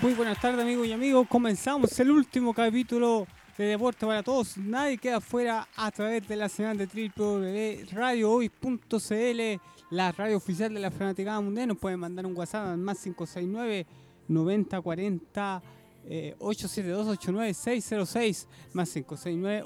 Muy 0.00 0.14
buenas 0.14 0.40
tardes 0.40 0.60
amigos 0.60 0.86
y 0.86 0.92
amigos, 0.92 1.26
comenzamos 1.28 1.98
el 1.98 2.12
último 2.12 2.54
capítulo 2.54 3.26
de 3.56 3.64
Deporte 3.64 4.06
para 4.06 4.22
Todos, 4.22 4.56
nadie 4.56 4.96
queda 4.96 5.20
fuera 5.20 5.66
a 5.74 5.90
través 5.90 6.28
de 6.28 6.36
la 6.36 6.48
señal 6.48 6.78
de 6.78 6.86
www.radiohoy.cl, 6.86 9.60
la 9.90 10.12
radio 10.12 10.36
oficial 10.36 10.72
de 10.72 10.78
la 10.78 10.92
Fanaticada 10.92 11.40
Mundial, 11.40 11.66
nos 11.66 11.78
pueden 11.78 11.98
mandar 11.98 12.24
un 12.26 12.36
WhatsApp 12.36 12.68
al 12.68 12.78
más 12.78 13.02
569 13.02 13.86
9040 14.28 15.62
eh, 16.04 16.36
872-89606 16.38 18.46
más 18.74 18.92
569 18.92 19.64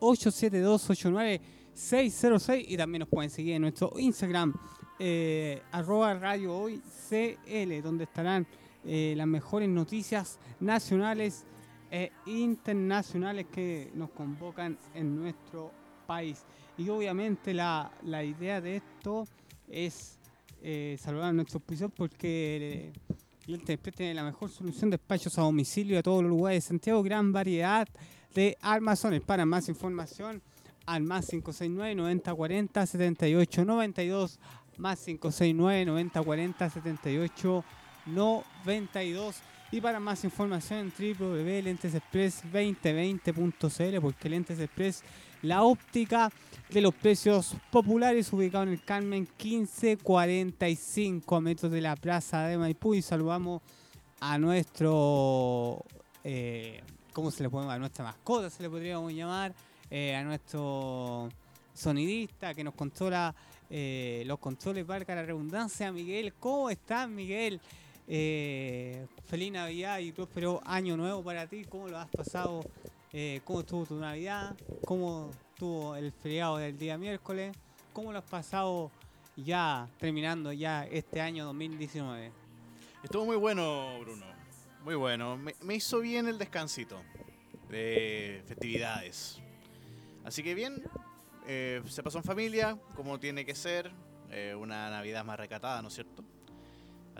872-89606 0.00 2.64
y 2.66 2.76
también 2.76 2.98
nos 2.98 3.08
pueden 3.08 3.30
seguir 3.30 3.54
en 3.54 3.62
nuestro 3.62 3.92
Instagram 3.96 4.52
eh, 4.98 5.62
arroba 5.70 6.14
radio 6.14 6.66
donde 7.82 8.04
estarán 8.04 8.46
eh, 8.84 9.14
las 9.16 9.26
mejores 9.26 9.68
noticias 9.68 10.38
nacionales 10.60 11.44
e 11.90 12.12
internacionales 12.26 13.46
que 13.52 13.90
nos 13.94 14.10
convocan 14.10 14.78
en 14.94 15.16
nuestro 15.16 15.72
país. 16.06 16.44
Y 16.78 16.88
obviamente 16.88 17.52
la, 17.52 17.90
la 18.04 18.22
idea 18.22 18.60
de 18.60 18.76
esto 18.76 19.26
es 19.68 20.18
eh, 20.62 20.96
saludar 21.00 21.30
a 21.30 21.32
nuestro 21.32 21.58
auspiciador 21.58 21.94
porque 21.94 22.92
el 23.46 23.64
tiene 23.64 24.14
la 24.14 24.24
mejor 24.24 24.50
solución 24.50 24.90
de 24.90 24.98
despachos 24.98 25.38
a 25.38 25.42
domicilio 25.42 25.98
a 25.98 26.02
todos 26.02 26.22
los 26.22 26.30
lugares 26.30 26.64
de 26.64 26.68
Santiago, 26.68 27.02
gran 27.02 27.32
variedad 27.32 27.88
de 28.34 28.56
armazones. 28.60 29.22
Para 29.22 29.46
más 29.46 29.68
información, 29.68 30.42
al 30.86 31.02
más 31.02 31.26
569 31.26 31.94
9040 31.94 32.86
7892 32.86 34.38
más 34.76 35.00
569 35.04 35.84
9040 35.86 36.70
78 36.70 37.64
92 38.06 39.42
y 39.72 39.80
para 39.80 40.00
más 40.00 40.24
información 40.24 40.80
en 40.80 40.92
www.lentesexpress2020.cl 41.18 44.00
porque 44.00 44.28
Lentes 44.28 44.58
Express, 44.58 45.04
la 45.42 45.62
óptica 45.62 46.32
de 46.70 46.80
los 46.80 46.92
precios 46.94 47.54
populares 47.70 48.32
ubicado 48.32 48.64
en 48.64 48.70
el 48.70 48.82
Carmen 48.82 49.28
1545 49.42 51.36
a 51.36 51.40
metros 51.40 51.70
de 51.70 51.80
la 51.80 51.94
plaza 51.96 52.48
de 52.48 52.58
Maipú 52.58 52.94
y 52.94 53.02
saludamos 53.02 53.62
a 54.20 54.36
nuestro, 54.38 55.84
eh, 56.24 56.82
¿cómo 57.12 57.30
se 57.30 57.44
le 57.44 57.50
puede 57.50 57.64
llamar? 57.64 57.76
A 57.76 57.80
nuestra 57.80 58.04
mascota 58.04 58.50
se 58.50 58.62
le 58.62 58.68
podríamos 58.68 59.12
llamar, 59.12 59.54
eh, 59.90 60.16
a 60.16 60.24
nuestro 60.24 61.28
sonidista 61.72 62.52
que 62.54 62.64
nos 62.64 62.74
controla 62.74 63.32
eh, 63.72 64.24
los 64.26 64.40
controles, 64.40 64.84
valga 64.84 65.14
la 65.14 65.22
redundancia, 65.22 65.92
Miguel. 65.92 66.34
¿Cómo 66.40 66.70
estás, 66.70 67.08
Miguel? 67.08 67.60
Eh, 68.12 69.06
feliz 69.22 69.52
Navidad 69.52 70.00
y 70.00 70.10
próspero 70.10 70.60
año 70.64 70.96
nuevo 70.96 71.22
para 71.22 71.46
ti. 71.46 71.64
¿Cómo 71.64 71.86
lo 71.86 71.96
has 71.96 72.08
pasado? 72.08 72.64
Eh, 73.12 73.40
¿Cómo 73.44 73.60
estuvo 73.60 73.86
tu 73.86 73.94
Navidad? 74.00 74.56
¿Cómo 74.84 75.30
estuvo 75.52 75.94
el 75.94 76.10
feriado 76.10 76.56
del 76.56 76.76
día 76.76 76.98
miércoles? 76.98 77.56
¿Cómo 77.92 78.10
lo 78.10 78.18
has 78.18 78.24
pasado 78.24 78.90
ya 79.36 79.88
terminando 80.00 80.52
ya 80.52 80.84
este 80.86 81.20
año 81.20 81.44
2019? 81.44 82.32
Estuvo 83.04 83.26
muy 83.26 83.36
bueno, 83.36 84.00
Bruno. 84.00 84.26
Muy 84.82 84.96
bueno. 84.96 85.36
Me, 85.36 85.74
hizo 85.76 86.00
bien 86.00 86.26
el 86.26 86.36
descansito 86.36 87.00
de 87.68 88.42
festividades. 88.48 89.40
Así 90.24 90.42
que 90.42 90.54
bien, 90.54 90.82
eh, 91.46 91.80
se 91.86 92.02
pasó 92.02 92.18
en 92.18 92.24
familia, 92.24 92.76
como 92.96 93.20
tiene 93.20 93.44
que 93.44 93.54
ser. 93.54 93.92
una 94.58 94.90
Navidad 94.90 95.24
más 95.24 95.38
recatada, 95.38 95.80
¿no 95.80 95.88
es 95.88 95.94
cierto? 95.94 96.24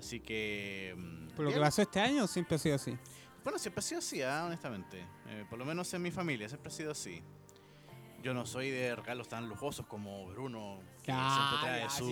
Así 0.01 0.21
que. 0.21 0.95
Mm, 0.97 1.29
¿Por 1.37 1.45
lo 1.45 1.53
que 1.53 1.61
pasó 1.61 1.83
este 1.83 2.01
año 2.01 2.27
siempre 2.27 2.57
ha 2.57 2.59
sido 2.59 2.77
así? 2.77 2.97
Bueno, 3.45 3.59
siempre 3.59 3.81
ha 3.81 3.83
sido 3.83 3.99
así, 3.99 4.23
¿ah? 4.23 4.45
honestamente. 4.47 5.07
Eh, 5.29 5.45
por 5.49 5.59
lo 5.59 5.67
menos 5.67 5.93
en 5.93 6.01
mi 6.03 6.11
familia, 6.11 6.49
siempre 6.49 6.73
ha 6.73 6.75
sido 6.75 6.91
así. 6.93 7.23
Yo 8.23 8.33
no 8.33 8.47
soy 8.47 8.71
de 8.71 8.97
regalos 8.97 9.29
tan 9.29 9.49
lujosos 9.49 9.87
como 9.87 10.27
Bruno, 10.27 10.81
que 11.03 11.13
siempre 11.13 11.59
trae 11.63 11.91
su. 11.91 12.07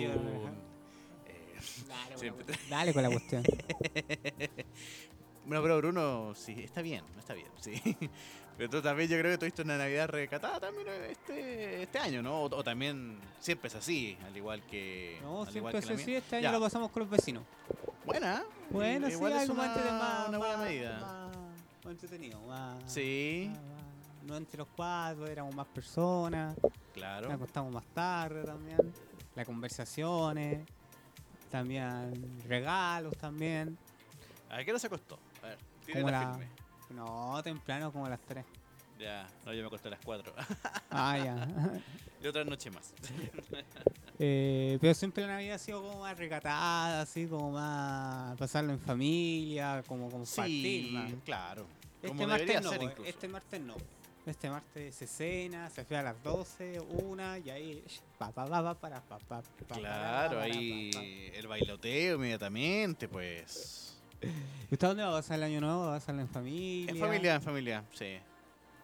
dale, 2.71 2.93
con 2.93 3.03
la 3.03 3.11
cuestión. 3.11 3.43
bueno, 5.49 5.63
pero 5.63 5.79
Bruno, 5.79 6.35
sí, 6.35 6.55
está 6.59 6.83
bien, 6.83 7.03
está 7.19 7.33
bien, 7.33 7.49
sí. 7.59 7.73
Pero 8.59 8.71
tú 8.71 8.83
también 8.83 9.09
yo 9.09 9.17
creo 9.17 9.31
que 9.31 9.39
tuviste 9.39 9.63
una 9.63 9.79
Navidad 9.79 10.09
recatada 10.09 10.59
también 10.59 10.89
este, 11.09 11.85
este 11.85 11.99
año, 12.01 12.23
¿no? 12.23 12.43
O, 12.43 12.65
también 12.65 13.17
siempre 13.39 13.69
es 13.69 13.77
así, 13.77 14.19
al 14.27 14.37
igual 14.37 14.63
que. 14.65 15.17
No, 15.23 15.47
siempre 15.47 15.79
es 15.79 15.89
así, 15.89 16.17
este 16.17 16.37
año 16.37 16.51
lo 16.51 16.61
pasamos 16.61 16.91
con 16.91 17.05
los 17.05 17.11
vecinos. 17.11 17.45
Buena. 18.05 18.43
Bueno, 18.69 19.07
sí, 19.07 19.15
algo 19.15 19.55
más, 19.55 19.77
más, 19.77 20.29
una 20.29 20.39
buena 20.39 20.57
medida. 20.57 21.31
Más, 21.85 21.93
entretenido, 21.93 22.41
más, 22.43 22.83
Sí. 22.85 23.51
no 24.27 24.37
entre 24.37 24.59
los 24.59 24.69
cuatro, 24.75 25.29
éramos 25.29 25.55
más 25.55 25.67
personas. 25.69 26.57
Claro. 26.93 27.29
Nos 27.29 27.37
acostamos 27.37 27.73
más 27.73 27.87
tarde 27.95 28.43
también. 28.43 28.79
Las 29.37 29.47
conversaciones. 29.47 30.67
También 31.49 32.43
regalos 32.47 33.17
también. 33.17 33.79
¿A 34.51 34.65
qué 34.65 34.71
hora 34.71 34.79
se 34.79 34.89
acostó? 34.89 35.19
A 35.43 35.47
ver, 35.47 35.59
tiene 35.85 36.11
la, 36.11 36.35
firme. 36.35 36.49
No, 36.91 37.41
temprano 37.43 37.93
como 37.93 38.07
a 38.07 38.11
las 38.11 38.21
3. 38.21 38.45
Ya, 38.99 39.29
no, 39.45 39.53
yo 39.53 39.61
me 39.61 39.67
acosté 39.69 39.89
a 39.89 39.93
las 39.93 40.01
4. 40.05 40.35
ah, 40.91 41.19
ya. 41.19 41.83
y 42.23 42.27
otra 42.27 42.45
noche 42.45 42.71
más. 42.71 42.93
eh, 44.19 44.79
pero 44.81 44.95
siempre 44.95 45.25
la 45.25 45.35
Navidad 45.35 45.55
ha 45.55 45.59
sido 45.59 45.83
como 45.83 46.01
más 46.01 46.19
recatada, 46.19 47.03
así 47.03 47.27
como 47.27 47.53
más 47.53 48.37
pasarlo 48.37 48.73
en 48.73 48.81
familia, 48.81 49.85
como 49.87 50.11
compartir 50.11 50.89
sí, 50.89 51.19
claro. 51.25 51.67
Este 52.03 52.27
martes 52.27 52.63
no, 52.63 52.73
este 53.05 53.29
martes 53.29 53.61
no. 53.61 53.75
Este 54.27 54.51
martes 54.51 54.95
se 54.95 55.07
cena, 55.07 55.71
se 55.71 55.85
fue 55.85 55.97
a 55.97 56.03
las 56.03 56.23
12, 56.23 56.81
una, 57.03 57.39
y 57.39 57.49
ahí 57.51 57.85
pa, 58.19 58.31
pa, 58.31 58.47
pa, 58.47 58.75
para, 58.75 59.01
pa, 59.01 59.19
pa, 59.19 59.43
Claro, 59.69 60.41
ahí 60.41 61.31
el 61.35 61.47
bailoteo 61.47 62.17
inmediatamente, 62.17 63.09
pues. 63.09 63.88
¿Y 64.21 64.75
usted 64.75 64.89
dónde 64.89 65.03
va 65.03 65.11
a 65.11 65.13
pasar 65.13 65.39
el 65.39 65.45
año 65.45 65.61
nuevo? 65.61 65.87
¿Va 65.87 65.97
a 65.97 65.99
pasarlo 65.99 66.21
en 66.21 66.29
familia? 66.29 66.91
En 66.91 66.99
familia, 66.99 67.35
en 67.37 67.43
familia, 67.43 67.85
sí. 67.93 68.19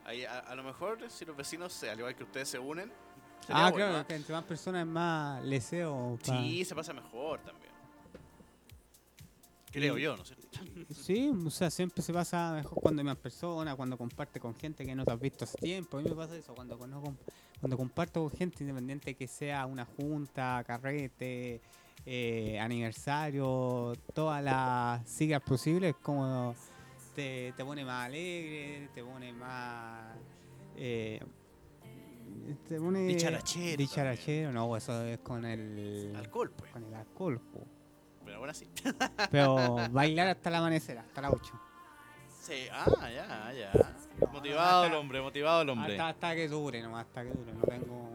Ahí, 0.04 0.24
a, 0.24 0.54
lo 0.54 0.62
mejor, 0.62 0.98
si 1.10 1.24
los 1.24 1.36
vecinos, 1.36 1.82
al 1.84 1.98
igual 1.98 2.14
que 2.14 2.24
ustedes, 2.24 2.48
se 2.48 2.58
unen. 2.58 2.92
Ah, 3.48 3.72
claro, 3.74 4.00
¿eh? 4.00 4.04
que 4.06 4.14
entre 4.14 4.34
más 4.34 4.44
personas 4.44 4.82
es 4.82 4.86
más 4.86 5.42
leseo. 5.44 6.18
Sí, 6.22 6.64
se 6.64 6.74
pasa 6.74 6.92
mejor 6.92 7.40
también. 7.40 7.72
Creo 9.70 9.98
yo, 9.98 10.16
¿no 10.16 10.24
sé. 10.24 10.36
Sí, 10.94 11.32
o 11.44 11.50
sea, 11.50 11.68
siempre 11.68 12.00
se 12.00 12.12
pasa 12.12 12.52
mejor 12.52 12.80
cuando 12.80 13.00
hay 13.00 13.06
más 13.06 13.16
personas, 13.16 13.74
cuando 13.74 13.98
comparte 13.98 14.38
con 14.38 14.54
gente 14.54 14.86
que 14.86 14.94
no 14.94 15.04
te 15.04 15.12
has 15.12 15.20
visto 15.20 15.44
hace 15.44 15.58
tiempo. 15.58 15.98
A 15.98 16.02
mí 16.02 16.08
me 16.08 16.14
pasa 16.14 16.36
eso, 16.36 16.54
cuando, 16.54 16.78
cuando 16.78 17.76
comparto 17.76 18.22
con 18.22 18.30
gente 18.30 18.62
independiente 18.62 19.14
que 19.14 19.26
sea 19.26 19.66
una 19.66 19.84
junta, 19.84 20.62
carrete, 20.64 21.60
eh, 22.06 22.58
aniversario, 22.60 23.94
todas 24.12 24.42
las 24.42 25.08
siglas 25.08 25.40
posibles, 25.42 25.94
como 26.02 26.54
te, 27.14 27.52
te, 27.56 27.64
pone 27.64 27.84
más 27.84 28.06
alegre, 28.06 28.88
te 28.94 29.02
pone 29.02 29.32
más... 29.32 30.16
Eh, 30.76 31.20
te 32.68 32.78
pone 32.78 33.00
dicharachero. 33.06 33.76
Dicharachero, 33.76 34.52
no, 34.52 34.76
eso 34.76 35.04
es 35.04 35.18
con 35.20 35.44
el... 35.44 36.12
Alcohol, 36.16 36.50
pues. 36.50 36.70
Con 36.72 36.84
el 36.84 36.94
alcohol, 36.94 37.40
pues. 37.52 37.64
Pero 38.24 38.38
bueno, 38.38 38.54
sí. 38.54 38.68
Pero 39.30 39.76
bailar 39.90 40.28
hasta 40.28 40.48
el 40.50 40.54
amanecer, 40.56 40.98
hasta 40.98 41.20
las 41.22 41.32
8. 41.32 41.60
Sí, 42.28 42.66
ah, 42.70 43.10
ya, 43.10 43.52
ya. 43.54 44.28
motivado 44.30 44.84
el 44.84 44.94
hombre, 44.94 45.22
motivado 45.22 45.62
el 45.62 45.70
hombre. 45.70 45.92
Hasta, 45.92 46.08
hasta, 46.10 46.34
que 46.34 46.48
dure, 46.48 46.82
no, 46.82 46.98
hasta 46.98 47.22
que 47.22 47.30
dure. 47.30 47.52
No 47.54 47.62
tengo... 47.62 48.10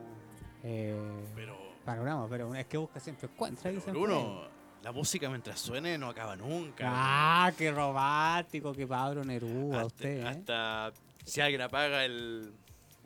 Eh, 0.62 0.96
pero 1.34 1.58
panorama, 1.90 2.28
pero 2.30 2.50
vez 2.50 2.68
que 2.68 2.78
busca 2.78 3.00
siempre 3.00 3.28
encuentra. 3.28 3.72
Bruno, 3.88 4.44
la 4.84 4.92
música 4.92 5.28
mientras 5.30 5.60
suene 5.60 5.98
no 5.98 6.10
acaba 6.10 6.36
nunca. 6.36 6.86
Ah, 6.88 7.52
qué 7.58 7.72
romántico, 7.72 8.74
qué 8.74 8.86
Pablo 8.86 9.24
Neruda 9.24 9.86
usted. 9.86 10.20
¿eh? 10.20 10.28
Hasta 10.28 10.94
si 11.26 11.42
alguien 11.42 11.62
apaga 11.62 12.06
el, 12.06 12.54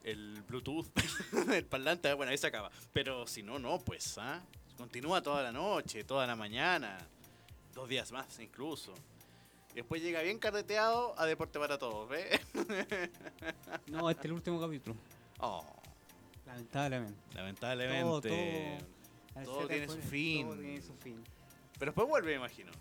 el 0.04 0.42
Bluetooth, 0.48 0.88
el 1.54 1.66
parlante, 1.66 2.14
bueno, 2.14 2.32
ahí 2.32 2.38
se 2.38 2.48
acaba. 2.48 2.70
Pero 2.92 3.26
si 3.26 3.42
no, 3.42 3.58
no, 3.58 3.80
pues, 3.80 4.18
¿ah? 4.18 4.42
Continúa 4.78 5.22
toda 5.22 5.44
la 5.44 5.52
noche, 5.52 6.04
toda 6.04 6.28
la 6.28 6.36
mañana, 6.36 6.98
dos 7.74 7.88
días 7.88 8.12
más 8.12 8.40
incluso. 8.40 8.94
Después 9.74 10.04
llega 10.04 10.22
bien 10.22 10.38
carreteado 10.40 11.18
a 11.18 11.26
Deporte 11.26 11.58
para 11.58 11.80
Todos, 11.80 12.08
¿ves? 12.10 12.40
no, 13.88 14.10
este 14.10 14.22
es 14.22 14.26
el 14.26 14.34
último 14.34 14.60
capítulo. 14.60 14.96
Oh. 15.40 15.83
Lamentablemente. 16.46 17.20
Lamentablemente. 17.34 18.78
Todo, 19.46 19.68
tiene 19.68 19.88
su 19.88 20.00
fin. 20.00 20.48
Pero 21.80 21.92
después 21.92 22.08
vuelve, 22.08 22.32
me 22.32 22.38
imagino. 22.38 22.72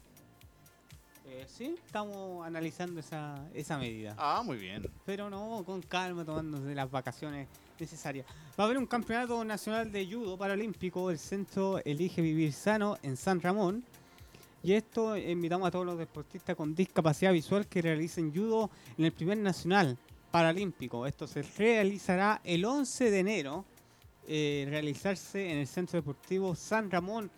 Eh, 1.25 1.47
sí, 1.49 1.77
estamos 1.87 2.45
analizando 2.45 3.01
esa, 3.01 3.49
esa 3.55 3.79
medida. 3.79 4.15
Ah, 4.19 4.43
muy 4.45 4.59
bien. 4.59 4.91
Pero 5.07 5.31
no, 5.31 5.63
con 5.65 5.81
calma, 5.81 6.25
tomándose 6.25 6.75
las 6.75 6.91
vacaciones 6.91 7.49
necesarias. 7.79 8.27
Va 8.59 8.65
a 8.65 8.67
haber 8.67 8.77
un 8.77 8.87
campeonato 8.87 9.43
nacional 9.45 9.91
de 9.91 10.07
judo 10.07 10.37
paralímpico. 10.37 11.11
El 11.11 11.19
centro 11.19 11.79
elige 11.85 12.21
vivir 12.21 12.53
sano 12.53 12.99
en 13.03 13.17
San 13.17 13.41
Ramón. 13.41 13.85
Y 14.63 14.75
esto 14.75 15.17
invitamos 15.17 15.69
a 15.69 15.71
todos 15.71 15.87
los 15.87 15.99
deportistas 15.99 16.55
con 16.55 16.75
discapacidad 16.75 17.33
visual 17.33 17.67
que 17.67 17.83
realicen 17.83 18.33
judo 18.33 18.71
en 18.97 19.07
el 19.07 19.13
primer 19.13 19.39
nacional 19.39 19.97
paralímpico. 20.33 21.07
Esto 21.07 21.29
se 21.29 21.43
realizará 21.43 22.41
el 22.43 22.65
11 22.65 23.11
de 23.11 23.19
enero, 23.21 23.65
eh, 24.27 24.67
realizarse 24.69 25.53
en 25.53 25.59
el 25.59 25.69
Centro 25.69 25.99
Deportivo 25.99 26.57
San 26.57 26.91
Ramón 26.91 27.31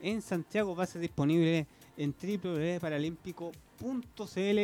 en 0.00 0.22
Santiago. 0.22 0.74
Va 0.74 0.84
a 0.84 0.86
ser 0.86 1.02
disponible 1.02 1.66
en 1.98 2.14
www.paralímpico.cl 2.14 4.58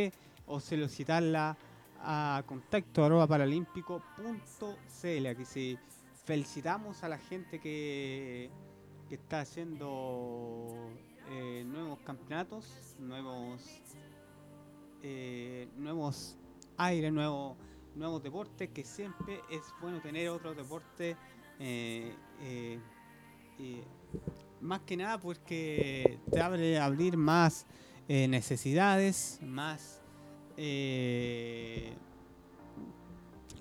o 0.46 0.60
solicitarla 0.60 1.56
a 2.00 2.42
contacto 2.46 3.04
arroba 3.04 3.26
paralímpico.cl. 3.26 5.26
Aquí 5.26 5.44
sí 5.44 5.76
felicitamos 6.24 7.02
a 7.02 7.08
la 7.08 7.18
gente 7.18 7.58
que, 7.58 8.48
que 9.08 9.16
está 9.16 9.40
haciendo 9.40 10.88
eh, 11.30 11.64
nuevos 11.66 11.98
campeonatos, 12.00 12.94
nuevos 13.00 13.82
eh, 15.02 15.66
nuevos 15.76 16.36
aires, 16.76 17.12
nuevos 17.12 17.56
nuevos 17.94 18.22
deportes, 18.22 18.70
que 18.70 18.84
siempre 18.84 19.40
es 19.50 19.62
bueno 19.80 20.00
tener 20.00 20.28
otro 20.28 20.54
deporte 20.54 21.16
eh, 21.58 22.14
más 24.60 24.80
que 24.80 24.96
nada 24.96 25.18
porque 25.18 26.18
te 26.30 26.40
abre 26.40 26.78
abrir 26.78 27.16
más 27.16 27.66
necesidades, 28.08 29.38
más 29.42 30.00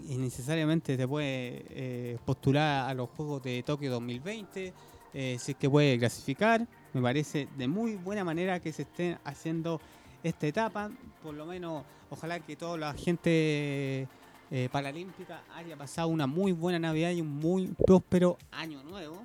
y 0.07 0.17
necesariamente 0.17 0.97
te 0.97 1.07
puede 1.07 1.65
eh, 1.69 2.17
postular 2.25 2.89
a 2.89 2.93
los 2.93 3.09
Juegos 3.09 3.43
de 3.43 3.63
Tokio 3.63 3.91
2020, 3.91 4.73
eh, 5.13 5.37
si 5.39 5.51
es 5.51 5.57
que 5.57 5.69
puede 5.69 5.97
clasificar. 5.97 6.67
Me 6.93 7.01
parece 7.01 7.47
de 7.57 7.67
muy 7.67 7.95
buena 7.95 8.23
manera 8.23 8.59
que 8.59 8.71
se 8.71 8.83
estén 8.83 9.17
haciendo 9.23 9.79
esta 10.23 10.47
etapa. 10.47 10.91
Por 11.23 11.35
lo 11.35 11.45
menos, 11.45 11.83
ojalá 12.09 12.39
que 12.39 12.55
toda 12.55 12.77
la 12.77 12.93
gente 12.93 14.07
eh, 14.51 14.69
paralímpica 14.71 15.41
haya 15.55 15.75
pasado 15.77 16.09
una 16.09 16.27
muy 16.27 16.51
buena 16.51 16.77
Navidad 16.77 17.11
y 17.11 17.21
un 17.21 17.39
muy 17.39 17.67
próspero 17.85 18.37
año 18.51 18.83
nuevo. 18.83 19.23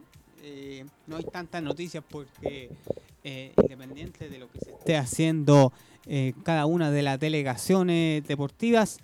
no 1.07 1.17
hay 1.17 1.25
tantas 1.25 1.63
noticias 1.63 2.03
porque 2.09 2.71
independiente 3.25 4.29
de 4.29 4.39
lo 4.39 4.49
que 4.49 4.61
se 4.61 4.71
esté 4.71 4.97
haciendo 4.97 5.73
cada 6.45 6.67
una 6.67 6.93
de 6.93 7.03
las 7.03 7.19
delegaciones 7.19 8.25
deportivas, 8.27 8.99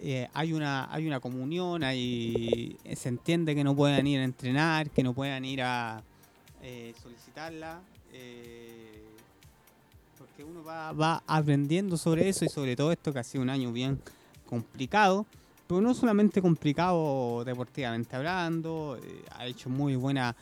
eh, 0.00 0.28
hay 0.32 0.54
una 0.54 0.92
hay 0.92 1.06
una 1.06 1.20
comunión, 1.20 1.84
hay, 1.84 2.76
se 2.96 3.10
entiende 3.10 3.54
que 3.54 3.64
no 3.64 3.76
puedan 3.76 4.06
ir 4.06 4.20
a 4.20 4.24
entrenar, 4.24 4.88
que 4.90 5.02
no 5.02 5.12
puedan 5.12 5.44
ir 5.44 5.60
a 5.62 6.02
eh, 6.62 6.94
solicitarla, 7.02 7.82
eh, 8.14 9.04
porque 10.16 10.44
uno 10.44 10.64
va 10.64 11.22
aprendiendo 11.26 11.98
sobre 11.98 12.30
eso 12.30 12.46
y 12.46 12.48
sobre 12.48 12.76
todo 12.76 12.92
esto 12.92 13.12
que 13.12 13.18
ha 13.18 13.24
sido 13.24 13.42
un 13.42 13.50
año 13.50 13.70
bien 13.70 14.00
complicado, 14.48 15.26
pero 15.66 15.80
no 15.80 15.94
solamente 15.94 16.40
complicado 16.40 17.44
deportivamente 17.44 18.16
hablando, 18.16 18.98
ha 19.32 19.46
hecho 19.46 19.68
muy 19.68 19.96
buena 19.96 20.34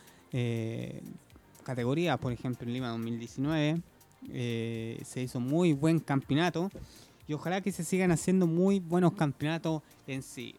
categoría, 1.65 2.17
por 2.17 2.33
ejemplo 2.33 2.67
en 2.67 2.73
Lima 2.73 2.89
2019, 2.91 3.81
se 5.05 5.23
hizo 5.23 5.41
muy 5.41 5.73
buen 5.73 5.99
campeonato 5.99 6.71
y 7.29 7.33
ojalá 7.33 7.61
que 7.61 7.73
se 7.73 7.85
sigan 7.85 8.13
haciendo 8.13 8.47
muy 8.47 8.79
buenos 8.79 9.13
campeonatos 9.15 9.83
en 10.07 10.23
sí. 10.23 10.55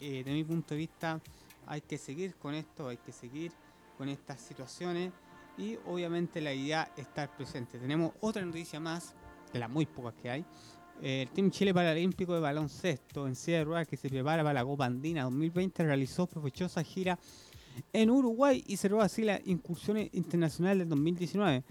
Eh, 0.00 0.22
de 0.24 0.32
mi 0.32 0.44
punto 0.44 0.74
de 0.74 0.78
vista, 0.78 1.20
hay 1.66 1.80
que 1.80 1.98
seguir 1.98 2.34
con 2.36 2.54
esto, 2.54 2.88
hay 2.88 2.96
que 2.96 3.12
seguir 3.12 3.52
con 3.98 4.08
estas 4.08 4.40
situaciones 4.40 5.12
y 5.58 5.76
obviamente 5.86 6.40
la 6.40 6.54
idea 6.54 6.90
es 6.96 7.06
estar 7.06 7.34
presente. 7.36 7.78
Tenemos 7.78 8.12
otra 8.20 8.44
noticia 8.44 8.80
más, 8.80 9.14
de 9.52 9.58
las 9.58 9.68
muy 9.68 9.84
pocas 9.84 10.14
que 10.14 10.30
hay. 10.30 10.44
El 11.02 11.28
Team 11.28 11.50
Chile 11.50 11.72
Paralímpico 11.72 12.34
de 12.34 12.40
Baloncesto 12.40 13.26
en 13.26 13.34
silla 13.34 13.64
de 13.64 13.86
que 13.86 13.96
se 13.96 14.10
prepara 14.10 14.42
para 14.42 14.52
la 14.52 14.64
Copa 14.64 14.84
Andina 14.84 15.22
2020 15.22 15.82
realizó 15.82 16.26
provechosa 16.26 16.82
gira 16.84 17.18
en 17.92 18.10
Uruguay 18.10 18.62
y 18.66 18.76
cerró 18.76 19.00
así 19.00 19.24
las 19.24 19.40
incursiones 19.46 20.10
internacionales 20.12 20.80
del 20.80 20.90
2019 20.90 21.64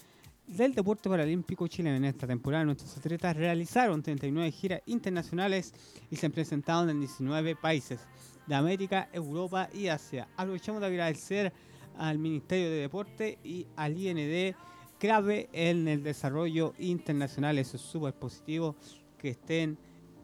del 0.48 0.74
deporte 0.74 1.10
paralímpico 1.10 1.68
chileno 1.68 1.98
en 1.98 2.06
esta 2.06 2.26
temporada. 2.26 2.66
Nuestros 2.66 2.98
atletas 2.98 3.38
realizaron 3.38 4.02
39 4.02 4.52
giras 4.52 4.82
internacionales 4.88 5.74
y 6.10 6.16
se 6.16 6.32
presentaron 6.32 6.90
en 6.90 7.00
19 7.00 7.56
países 7.56 8.00
de 8.48 8.56
América, 8.56 9.10
Europa 9.14 9.70
y 9.72 9.90
Asia. 9.90 10.28
Aprovechamos 10.38 10.82
de 10.82 10.88
agradecer 10.88 11.54
al 12.00 12.18
Ministerio 12.18 12.72
de 12.72 12.78
Deporte 12.78 13.38
y 13.44 13.68
al 13.76 13.96
IND 13.96 14.56
clave 14.98 15.50
en 15.54 15.88
el 15.88 16.02
desarrollo 16.02 16.74
internacional. 16.80 17.60
Eso 17.60 17.78
es 17.78 17.84
súper 17.84 18.14
positivo 18.16 18.76
que 19.20 19.30
estén 19.30 19.78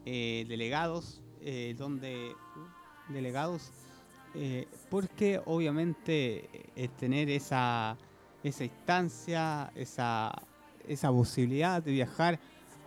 eh, 0.04 0.44
delegados, 0.48 1.22
eh, 1.40 1.74
donde 1.78 2.34
delegados, 3.08 3.70
eh, 4.34 4.66
porque 4.90 5.40
obviamente 5.44 6.48
tener 6.98 7.30
esa 7.30 7.96
esa 8.48 8.64
instancia, 8.64 9.72
esa, 9.74 10.32
esa 10.86 11.10
posibilidad 11.10 11.82
de 11.82 11.92
viajar 11.92 12.38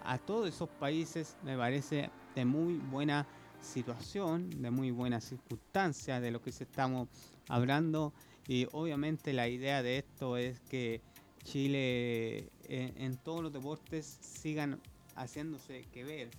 a 0.06 0.18
todos 0.18 0.48
esos 0.48 0.70
países 0.70 1.36
me 1.44 1.58
parece 1.58 2.10
de 2.36 2.46
muy 2.46 2.78
buena 2.78 3.28
situación, 3.62 4.50
de 4.62 4.72
muy 4.72 4.92
buena 4.92 5.20
circunstancia 5.20 6.22
de 6.22 6.32
lo 6.32 6.42
que 6.42 6.52
se 6.52 6.64
estamos 6.64 7.10
hablando. 7.50 8.14
Y 8.48 8.68
obviamente 8.72 9.34
la 9.34 9.50
idea 9.50 9.84
de 9.84 9.98
esto 9.98 10.38
es 10.38 10.60
que 10.62 11.02
Chile 11.44 12.50
en, 12.70 13.18
todos 13.18 13.44
los 13.44 13.54
deportes 13.54 14.18
sigan 14.22 14.80
haciéndose 15.16 15.86
que 15.92 16.04
ver. 16.04 16.30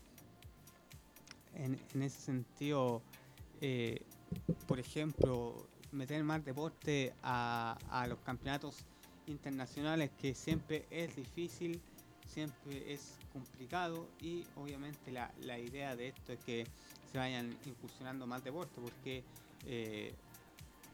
En, 1.54 2.02
ese 2.02 2.20
sentido, 2.20 3.02
eh, 3.60 4.02
por 4.66 4.78
ejemplo, 4.78 5.68
meter 5.92 6.22
más 6.24 6.44
deporte 6.44 7.12
a, 7.22 7.76
a 7.90 8.06
los 8.06 8.18
campeonatos 8.20 8.76
internacionales 9.26 10.10
que 10.20 10.34
siempre 10.34 10.86
es 10.90 11.14
difícil, 11.16 11.80
siempre 12.26 12.92
es 12.92 13.18
complicado 13.32 14.08
y 14.20 14.44
obviamente 14.56 15.10
la, 15.10 15.32
la 15.40 15.58
idea 15.58 15.96
de 15.96 16.08
esto 16.08 16.32
es 16.32 16.38
que 16.40 16.66
se 17.10 17.18
vayan 17.18 17.56
incursionando 17.66 18.26
más 18.26 18.42
deporte 18.44 18.80
porque 18.80 19.24
eh, 19.66 20.14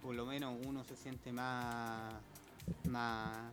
por 0.02 0.14
lo 0.14 0.24
menos 0.26 0.58
uno 0.66 0.84
se 0.84 0.96
siente 0.96 1.32
más, 1.32 2.14
más 2.88 3.52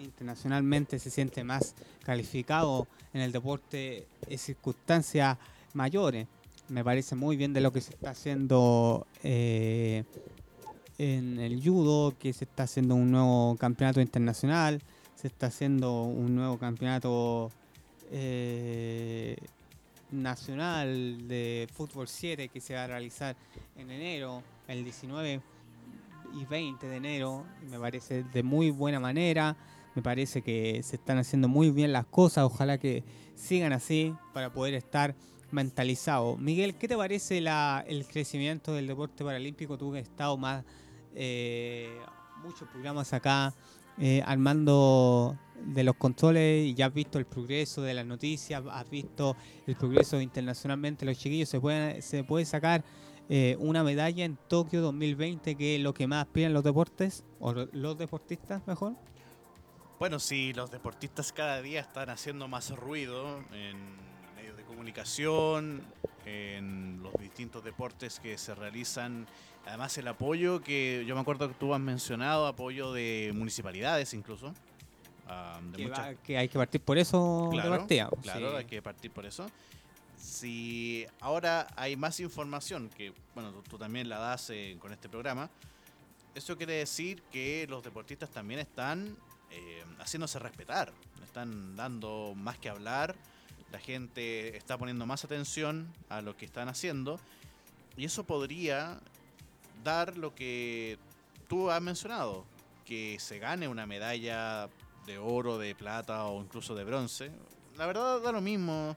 internacionalmente 0.00 0.98
se 0.98 1.10
siente 1.10 1.44
más 1.44 1.74
calificado 2.04 2.86
en 3.12 3.20
el 3.20 3.32
deporte 3.32 4.06
en 4.26 4.38
circunstancias 4.38 5.38
mayores. 5.72 6.26
Me 6.68 6.82
parece 6.82 7.14
muy 7.14 7.36
bien 7.36 7.52
de 7.52 7.60
lo 7.60 7.72
que 7.72 7.80
se 7.80 7.92
está 7.92 8.10
haciendo 8.10 9.06
eh, 9.22 10.04
en 10.98 11.38
el 11.38 11.62
judo, 11.62 12.14
que 12.18 12.32
se 12.32 12.44
está 12.44 12.64
haciendo 12.64 12.94
un 12.94 13.10
nuevo 13.10 13.56
campeonato 13.56 14.00
internacional, 14.00 14.80
se 15.14 15.28
está 15.28 15.48
haciendo 15.48 16.02
un 16.02 16.34
nuevo 16.34 16.58
campeonato 16.58 17.50
eh, 18.10 19.36
nacional 20.10 21.26
de 21.26 21.68
fútbol 21.72 22.08
7 22.08 22.48
que 22.48 22.60
se 22.60 22.74
va 22.74 22.84
a 22.84 22.86
realizar 22.86 23.36
en 23.76 23.90
enero, 23.90 24.42
el 24.68 24.84
19 24.84 25.40
y 26.34 26.44
20 26.44 26.86
de 26.86 26.96
enero, 26.96 27.44
me 27.70 27.78
parece 27.78 28.22
de 28.22 28.42
muy 28.42 28.70
buena 28.70 29.00
manera, 29.00 29.56
me 29.94 30.02
parece 30.02 30.42
que 30.42 30.82
se 30.82 30.96
están 30.96 31.18
haciendo 31.18 31.48
muy 31.48 31.70
bien 31.70 31.92
las 31.92 32.06
cosas, 32.06 32.44
ojalá 32.44 32.78
que 32.78 33.04
sigan 33.34 33.72
así 33.72 34.14
para 34.32 34.52
poder 34.52 34.74
estar 34.74 35.14
mentalizado. 35.50 36.36
Miguel, 36.36 36.74
¿qué 36.74 36.88
te 36.88 36.96
parece 36.96 37.40
la, 37.40 37.84
el 37.86 38.06
crecimiento 38.06 38.74
del 38.74 38.86
deporte 38.86 39.24
paralímpico? 39.24 39.78
Tú 39.78 39.92
que 39.92 40.00
has 40.00 40.04
estado 40.08 40.36
más 40.36 40.64
eh, 41.14 41.96
muchos 42.42 42.68
programas 42.68 43.12
acá 43.12 43.54
eh, 43.98 44.22
armando 44.26 45.38
de 45.64 45.84
los 45.84 45.94
controles 45.94 46.66
y 46.66 46.74
ya 46.74 46.86
has 46.86 46.94
visto 46.94 47.18
el 47.18 47.26
progreso 47.26 47.82
de 47.82 47.94
las 47.94 48.04
noticias, 48.04 48.62
has 48.70 48.90
visto 48.90 49.36
el 49.66 49.76
progreso 49.76 50.20
internacionalmente. 50.20 51.06
Los 51.06 51.18
chiquillos 51.18 51.48
se 51.48 51.60
pueden 51.60 52.02
se 52.02 52.24
puede 52.24 52.44
sacar 52.44 52.84
eh, 53.28 53.56
una 53.58 53.82
medalla 53.82 54.24
en 54.24 54.36
Tokio 54.48 54.82
2020, 54.82 55.54
que 55.54 55.76
es 55.76 55.80
lo 55.80 55.94
que 55.94 56.06
más 56.06 56.26
aspiran 56.26 56.52
los 56.52 56.64
deportes, 56.64 57.24
o 57.40 57.52
los 57.52 57.96
deportistas 57.96 58.66
mejor. 58.66 58.94
Bueno, 59.98 60.18
sí, 60.18 60.52
los 60.52 60.70
deportistas 60.70 61.32
cada 61.32 61.62
día 61.62 61.80
están 61.80 62.10
haciendo 62.10 62.48
más 62.48 62.70
ruido 62.70 63.38
en 63.52 63.76
medios 64.36 64.56
de 64.56 64.64
comunicación, 64.64 65.82
en 66.26 67.02
los 67.02 67.12
distintos 67.14 67.62
deportes 67.64 68.18
que 68.18 68.36
se 68.38 68.54
realizan 68.54 69.26
Además 69.66 69.96
el 69.96 70.08
apoyo 70.08 70.60
que 70.60 71.04
yo 71.06 71.14
me 71.14 71.22
acuerdo 71.22 71.48
que 71.48 71.54
tú 71.54 71.72
has 71.74 71.80
mencionado, 71.80 72.46
apoyo 72.46 72.92
de 72.92 73.32
municipalidades 73.34 74.12
incluso. 74.12 74.54
Ah, 75.26 75.58
que, 76.22 76.36
hay 76.36 76.48
que 76.48 76.58
partir 76.58 76.82
por 76.82 76.98
eso 76.98 77.48
claro, 77.50 77.86
Claro, 78.22 78.56
hay 78.56 78.66
que 78.66 78.82
partir 78.82 79.10
por 79.10 79.24
eso. 79.24 79.50
Si 80.18 81.06
ahora 81.20 81.66
hay 81.76 81.96
más 81.96 82.20
información, 82.20 82.90
que 82.90 83.14
bueno, 83.34 83.52
tú, 83.68 83.78
también 83.78 84.08
la 84.08 84.18
das 84.18 84.50
eh, 84.50 84.76
con 84.78 84.92
este 84.92 85.08
programa, 85.08 85.48
eso 86.34 86.58
quiere 86.58 86.74
decir 86.74 87.22
que 87.32 87.66
los 87.68 87.82
deportistas 87.82 88.28
también 88.30 88.60
están 88.60 89.16
eh, 89.50 89.84
haciéndose 89.98 90.38
respetar, 90.38 90.92
están 91.24 91.76
dando 91.76 92.34
más 92.36 92.58
que 92.58 92.68
hablar, 92.68 93.16
la 93.72 93.78
gente 93.80 94.56
está 94.56 94.78
poniendo 94.78 95.04
más 95.04 95.24
atención 95.24 95.92
a 96.08 96.22
lo 96.22 96.36
que 96.36 96.44
están 96.44 96.68
haciendo 96.68 97.18
y 97.96 98.04
eso 98.04 98.24
podría 98.24 99.00
dar 99.82 100.16
lo 100.16 100.34
que 100.34 100.98
tú 101.48 101.70
has 101.70 101.82
mencionado, 101.82 102.44
que 102.84 103.18
se 103.18 103.38
gane 103.38 103.66
una 103.68 103.86
medalla 103.86 104.68
de 105.06 105.18
oro, 105.18 105.58
de 105.58 105.74
plata 105.74 106.24
o 106.26 106.40
incluso 106.40 106.74
de 106.74 106.84
bronce. 106.84 107.30
La 107.76 107.86
verdad 107.86 108.20
da 108.20 108.32
lo 108.32 108.40
mismo 108.40 108.96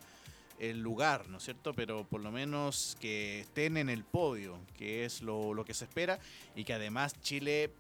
el 0.60 0.80
lugar, 0.80 1.28
¿no 1.30 1.38
es 1.38 1.44
cierto? 1.44 1.74
Pero 1.74 2.04
por 2.06 2.22
lo 2.22 2.32
menos 2.32 2.98
que 3.00 3.42
estén 3.42 3.78
en 3.78 3.90
el 3.90 4.04
podio, 4.04 4.60
que 4.78 5.06
es 5.06 5.22
lo, 5.22 5.54
lo 5.54 5.66
que 5.66 5.74
se 5.74 5.86
espera, 5.86 6.20
y 6.56 6.64
que 6.64 6.74
además 6.74 7.20
Chile, 7.22 7.72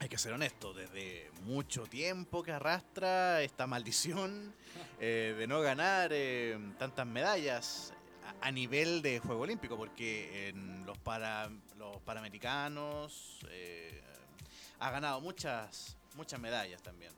hay 0.00 0.08
que 0.08 0.18
ser 0.18 0.32
honesto, 0.32 0.72
desde 0.72 1.30
mucho 1.44 1.86
tiempo 1.86 2.42
que 2.42 2.52
arrastra 2.52 3.42
esta 3.42 3.66
maldición 3.66 4.54
eh, 5.00 5.34
de 5.36 5.46
no 5.46 5.60
ganar 5.60 6.10
eh, 6.12 6.58
tantas 6.78 7.06
medallas 7.06 7.92
a, 8.42 8.48
a 8.48 8.50
nivel 8.52 9.02
de 9.02 9.18
Juego 9.18 9.42
Olímpico, 9.42 9.76
porque 9.76 10.48
en 10.48 10.86
los, 10.86 10.96
para, 10.98 11.50
los 11.76 12.00
Panamericanos 12.02 13.40
eh, 13.50 14.00
ha 14.78 14.90
ganado 14.90 15.20
muchas, 15.20 15.96
muchas 16.14 16.38
medallas 16.40 16.82
también. 16.82 17.12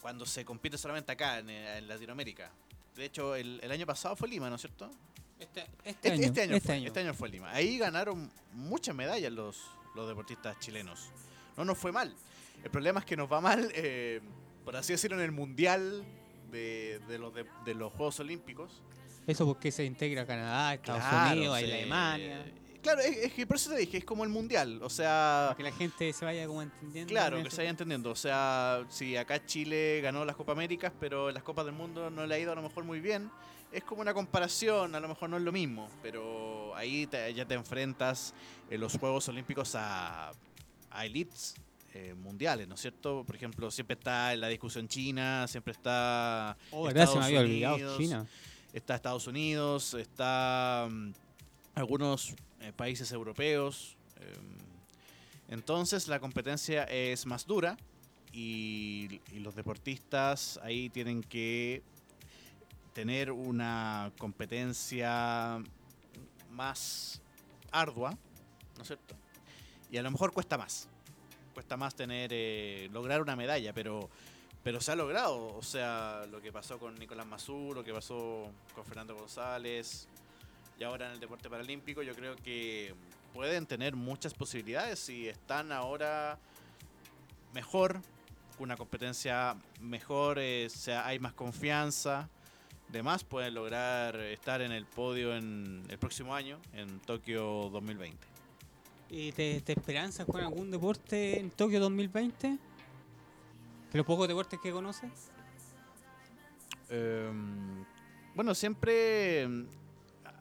Cuando 0.00 0.24
se 0.24 0.44
compite 0.44 0.78
solamente 0.78 1.12
acá, 1.12 1.38
en, 1.40 1.50
en 1.50 1.88
Latinoamérica. 1.88 2.50
De 2.94 3.04
hecho, 3.04 3.34
el, 3.34 3.60
el 3.62 3.70
año 3.70 3.86
pasado 3.86 4.16
fue 4.16 4.28
Lima, 4.28 4.48
¿no 4.48 4.56
es 4.56 4.62
cierto? 4.62 4.90
Este, 5.38 5.66
Este, 5.84 6.14
este 6.14 6.42
año, 6.42 6.60
fue, 6.60 6.86
este 6.86 7.00
año 7.00 7.14
fue 7.14 7.28
Lima. 7.28 7.50
Ahí 7.50 7.78
ganaron 7.78 8.30
muchas 8.52 8.94
medallas 8.94 9.32
los, 9.32 9.62
los 9.94 10.06
deportistas 10.06 10.58
chilenos. 10.58 11.10
No 11.56 11.64
nos 11.64 11.78
fue 11.78 11.92
mal. 11.92 12.14
El 12.64 12.70
problema 12.70 13.00
es 13.00 13.06
que 13.06 13.16
nos 13.16 13.30
va 13.30 13.40
mal, 13.40 13.70
eh, 13.74 14.20
por 14.64 14.76
así 14.76 14.92
decirlo, 14.92 15.16
en 15.18 15.22
el 15.24 15.32
mundial 15.32 16.04
de, 16.50 17.00
de 17.08 17.18
los, 17.18 17.32
de, 17.34 17.44
de 17.64 17.74
los 17.74 17.92
Juegos 17.92 18.20
Olímpicos. 18.20 18.82
Eso 19.26 19.46
porque 19.46 19.70
se 19.70 19.84
integra 19.84 20.26
Canadá, 20.26 20.74
Estados 20.74 21.02
Claro, 21.02 21.36
Unidos, 21.38 21.58
sí. 21.58 21.64
Alemania. 21.64 22.52
Claro, 22.82 23.00
es, 23.02 23.16
es 23.18 23.32
que 23.34 23.46
por 23.46 23.56
eso 23.56 23.70
te 23.70 23.76
dije, 23.76 23.98
es 23.98 24.04
como 24.04 24.24
el 24.24 24.30
mundial. 24.30 24.80
O 24.82 24.88
sea, 24.88 25.52
que 25.56 25.62
la 25.62 25.70
gente 25.72 26.12
se 26.14 26.24
vaya 26.24 26.46
como 26.46 26.62
entendiendo. 26.62 27.10
Claro, 27.10 27.42
que 27.42 27.50
se 27.50 27.58
vaya 27.58 27.70
entendiendo. 27.70 28.10
O 28.10 28.16
sea, 28.16 28.84
si 28.88 29.16
acá 29.16 29.44
Chile 29.44 30.00
ganó 30.02 30.24
las 30.24 30.34
Copas 30.34 30.54
Américas, 30.54 30.90
pero 30.98 31.28
en 31.28 31.34
las 31.34 31.42
Copas 31.42 31.66
del 31.66 31.74
Mundo 31.74 32.08
no 32.10 32.26
le 32.26 32.34
ha 32.34 32.38
ido 32.38 32.52
a 32.52 32.54
lo 32.54 32.62
mejor 32.62 32.84
muy 32.84 33.00
bien, 33.00 33.30
es 33.70 33.84
como 33.84 34.00
una 34.00 34.14
comparación, 34.14 34.94
a 34.94 35.00
lo 35.00 35.08
mejor 35.08 35.28
no 35.30 35.36
es 35.36 35.42
lo 35.42 35.52
mismo, 35.52 35.88
pero 36.02 36.74
ahí 36.74 37.06
te- 37.06 37.32
ya 37.34 37.44
te 37.46 37.54
enfrentas 37.54 38.34
en 38.70 38.80
los 38.80 38.96
Juegos 38.98 39.28
Olímpicos 39.28 39.74
a, 39.76 40.32
a 40.90 41.06
elites 41.06 41.54
eh, 41.92 42.14
mundiales, 42.14 42.68
¿no 42.68 42.74
es 42.74 42.80
cierto? 42.80 43.24
Por 43.24 43.34
ejemplo, 43.34 43.70
siempre 43.70 43.94
está 43.94 44.32
en 44.32 44.40
la 44.40 44.48
discusión 44.48 44.86
China, 44.86 45.46
siempre 45.48 45.72
está 45.72 46.56
Oh, 46.70 46.84
verdad, 46.84 47.06
se 47.06 47.18
me 47.18 47.20
Estados 47.20 47.26
había 47.26 47.40
olvidado 47.40 47.74
Unidos, 47.74 47.98
China. 47.98 48.26
está 48.72 48.94
Estados 48.94 49.26
Unidos, 49.26 49.94
está 49.94 50.88
mm, 50.90 51.10
algunos 51.74 52.34
eh, 52.60 52.72
países 52.76 53.10
europeos. 53.12 53.96
em, 54.20 54.58
entonces 55.48 56.06
la 56.06 56.20
competencia 56.20 56.84
es 56.84 57.26
más 57.26 57.44
dura 57.44 57.76
y, 58.32 59.20
y 59.32 59.40
los 59.40 59.56
deportistas 59.56 60.60
ahí 60.62 60.90
tienen 60.90 61.22
que 61.22 61.82
tener 62.92 63.32
una 63.32 64.12
competencia 64.18 65.60
más 66.52 67.20
ardua, 67.72 68.10
¿no 68.76 68.82
es 68.82 68.86
cierto? 68.86 69.16
Y 69.90 69.98
a 69.98 70.02
lo 70.02 70.10
mejor 70.10 70.32
cuesta 70.32 70.56
más. 70.56 70.88
Cuesta 71.54 71.76
más 71.76 71.94
tener 71.94 72.30
eh, 72.32 72.88
lograr 72.92 73.20
una 73.20 73.36
medalla, 73.36 73.72
pero 73.72 74.08
pero 74.62 74.80
se 74.80 74.92
ha 74.92 74.96
logrado, 74.96 75.56
o 75.56 75.62
sea, 75.62 76.26
lo 76.30 76.40
que 76.40 76.52
pasó 76.52 76.78
con 76.78 76.94
Nicolás 76.96 77.26
Mazú, 77.26 77.72
lo 77.74 77.82
que 77.82 77.94
pasó 77.94 78.50
con 78.74 78.84
Fernando 78.84 79.14
González, 79.14 80.06
y 80.78 80.84
ahora 80.84 81.06
en 81.06 81.12
el 81.12 81.20
deporte 81.20 81.48
paralímpico, 81.48 82.02
yo 82.02 82.14
creo 82.14 82.36
que 82.36 82.94
pueden 83.32 83.66
tener 83.66 83.96
muchas 83.96 84.34
posibilidades 84.34 85.08
y 85.08 85.28
están 85.28 85.72
ahora 85.72 86.38
mejor, 87.54 88.00
una 88.58 88.76
competencia 88.76 89.56
mejor, 89.80 90.38
eh, 90.38 90.68
sea, 90.68 91.06
hay 91.06 91.18
más 91.18 91.32
confianza, 91.32 92.28
además 92.90 93.24
pueden 93.24 93.54
lograr 93.54 94.16
estar 94.16 94.60
en 94.60 94.72
el 94.72 94.84
podio 94.84 95.34
en 95.34 95.84
el 95.88 95.98
próximo 95.98 96.34
año, 96.34 96.58
en 96.74 97.00
Tokio 97.00 97.70
2020. 97.70 98.39
¿Y 99.10 99.32
te, 99.32 99.60
te 99.60 99.72
esperanzas 99.72 100.26
con 100.26 100.40
algún 100.40 100.70
deporte 100.70 101.38
en 101.40 101.50
Tokio 101.50 101.80
2020? 101.80 102.48
¿De 102.48 102.58
los 103.98 104.06
pocos 104.06 104.28
deportes 104.28 104.60
que 104.60 104.70
conoces? 104.70 105.10
Em, 106.88 107.84
bueno, 108.34 108.54
siempre. 108.54 109.42
em, 109.42 109.66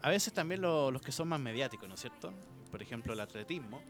A 0.01 0.09
veces 0.09 0.31
también 0.31 0.61
lo- 0.61 0.91
los 0.91 1.01
que 1.01 1.11
son 1.11 1.27
más 1.27 1.41
mediáticos, 1.41 1.85
¿no 1.89 1.95
es 1.95 1.99
cierto? 2.01 2.31
Por 2.71 2.81
ejemplo, 2.81 3.11
el 3.11 3.19
atletismo, 3.19 3.81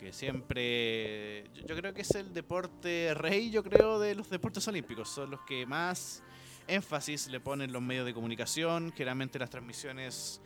que 0.00 0.12
siempre. 0.12 1.44
Yo, 1.54 1.62
yo 1.68 1.76
creo 1.76 1.94
que 1.94 2.00
es 2.02 2.10
el 2.16 2.34
deporte 2.34 3.14
rey, 3.14 3.50
yo 3.50 3.62
creo, 3.62 4.00
de 4.00 4.16
los 4.16 4.28
deportes 4.28 4.66
olímpicos. 4.66 5.08
Son 5.10 5.30
los 5.30 5.40
que 5.42 5.64
más 5.64 6.24
énfasis 6.66 7.28
le 7.28 7.38
ponen 7.38 7.72
los 7.72 7.82
medios 7.82 8.04
de 8.04 8.12
comunicación, 8.12 8.90
generalmente 8.96 9.38
las 9.38 9.48
transmisiones. 9.50 10.40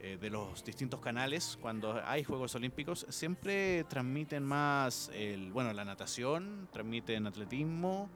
Eh, 0.00 0.16
de 0.20 0.30
los 0.30 0.64
distintos 0.64 1.00
canales 1.00 1.58
cuando 1.60 2.00
hay 2.04 2.24
Juegos 2.24 2.54
Olímpicos 2.54 3.06
siempre 3.08 3.84
transmiten 3.84 4.44
más 4.44 5.10
el 5.12 5.50
bueno 5.52 5.72
la 5.72 5.84
natación 5.84 6.68
transmiten 6.72 7.26
atletismo 7.26 8.08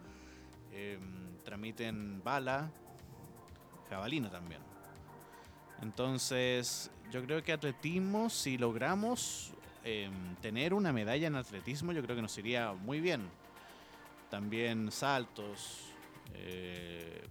em, 0.72 1.36
transmiten 1.42 2.22
bala 2.22 2.70
jabalina 3.88 4.30
también. 4.30 4.60
Entonces, 5.82 6.90
yo 7.10 7.22
creo 7.24 7.42
que 7.42 7.52
atletismo, 7.52 8.30
si 8.30 8.56
logramos 8.56 9.52
em, 9.84 10.36
tener 10.36 10.72
una 10.72 10.92
medalla 10.92 11.26
en 11.26 11.34
atletismo, 11.34 11.92
yo 11.92 12.02
creo 12.02 12.16
que 12.16 12.22
nos 12.22 12.38
iría 12.38 12.72
muy 12.72 13.00
bien. 13.00 13.28
También 14.30 14.90
saltos. 14.90 15.88
eh, 16.34 17.22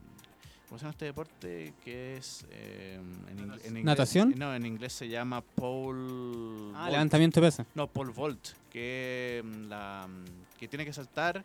¿Cómo 0.72 0.80
se 0.80 0.84
llama 0.86 0.92
este 0.92 1.06
deporte? 1.06 1.74
Que 1.84 2.16
es. 2.16 2.46
em, 2.50 3.28
en, 3.28 3.38
ing- 3.40 3.60
en 3.66 3.72
inglés- 3.78 3.84
¿Natación? 3.84 4.34
No, 4.38 4.56
en 4.56 4.66
inglés 4.66 4.94
se 4.94 5.10
llama 5.10 5.42
pole. 5.42 6.72
Ah, 6.75 6.90
levantamiento 6.90 7.42
de 7.42 7.48
pesas. 7.48 7.68
No, 7.75 7.88
pole 7.88 8.13
vault, 8.13 8.40
que, 8.72 9.42
mm, 9.44 9.68
la, 9.68 10.08
mm, 10.08 10.58
que 10.58 10.70
tiene 10.70 10.86
que 10.86 10.94
saltar 10.94 11.44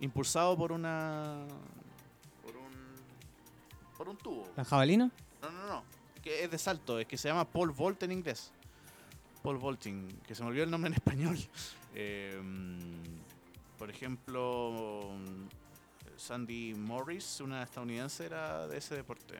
impulsado 0.00 0.56
por 0.56 0.72
una. 0.72 1.46
por 2.42 2.56
un. 2.56 2.72
por 3.96 4.08
un 4.08 4.16
tubo. 4.16 4.48
¿La 4.56 4.64
jabalina? 4.64 5.08
No, 5.40 5.50
no, 5.52 5.66
no. 5.68 5.84
Que 6.20 6.42
es 6.42 6.50
de 6.50 6.58
salto, 6.58 6.98
es 6.98 7.06
que 7.06 7.16
se 7.16 7.28
llama 7.28 7.44
pole 7.44 7.72
vault 7.72 8.02
en 8.02 8.10
inglés. 8.10 8.50
Pole 9.40 9.60
vaulting, 9.60 10.08
que 10.26 10.34
se 10.34 10.42
me 10.42 10.48
olvidó 10.48 10.64
el 10.64 10.70
nombre 10.72 10.88
en 10.88 10.94
español. 10.94 11.38
Eh, 11.96 12.36
por 13.78 13.88
ejemplo, 13.88 15.12
Sandy 16.24 16.74
Morris, 16.74 17.40
una 17.40 17.62
estadounidense, 17.62 18.24
era 18.24 18.66
de 18.66 18.78
ese 18.78 18.94
deporte. 18.94 19.34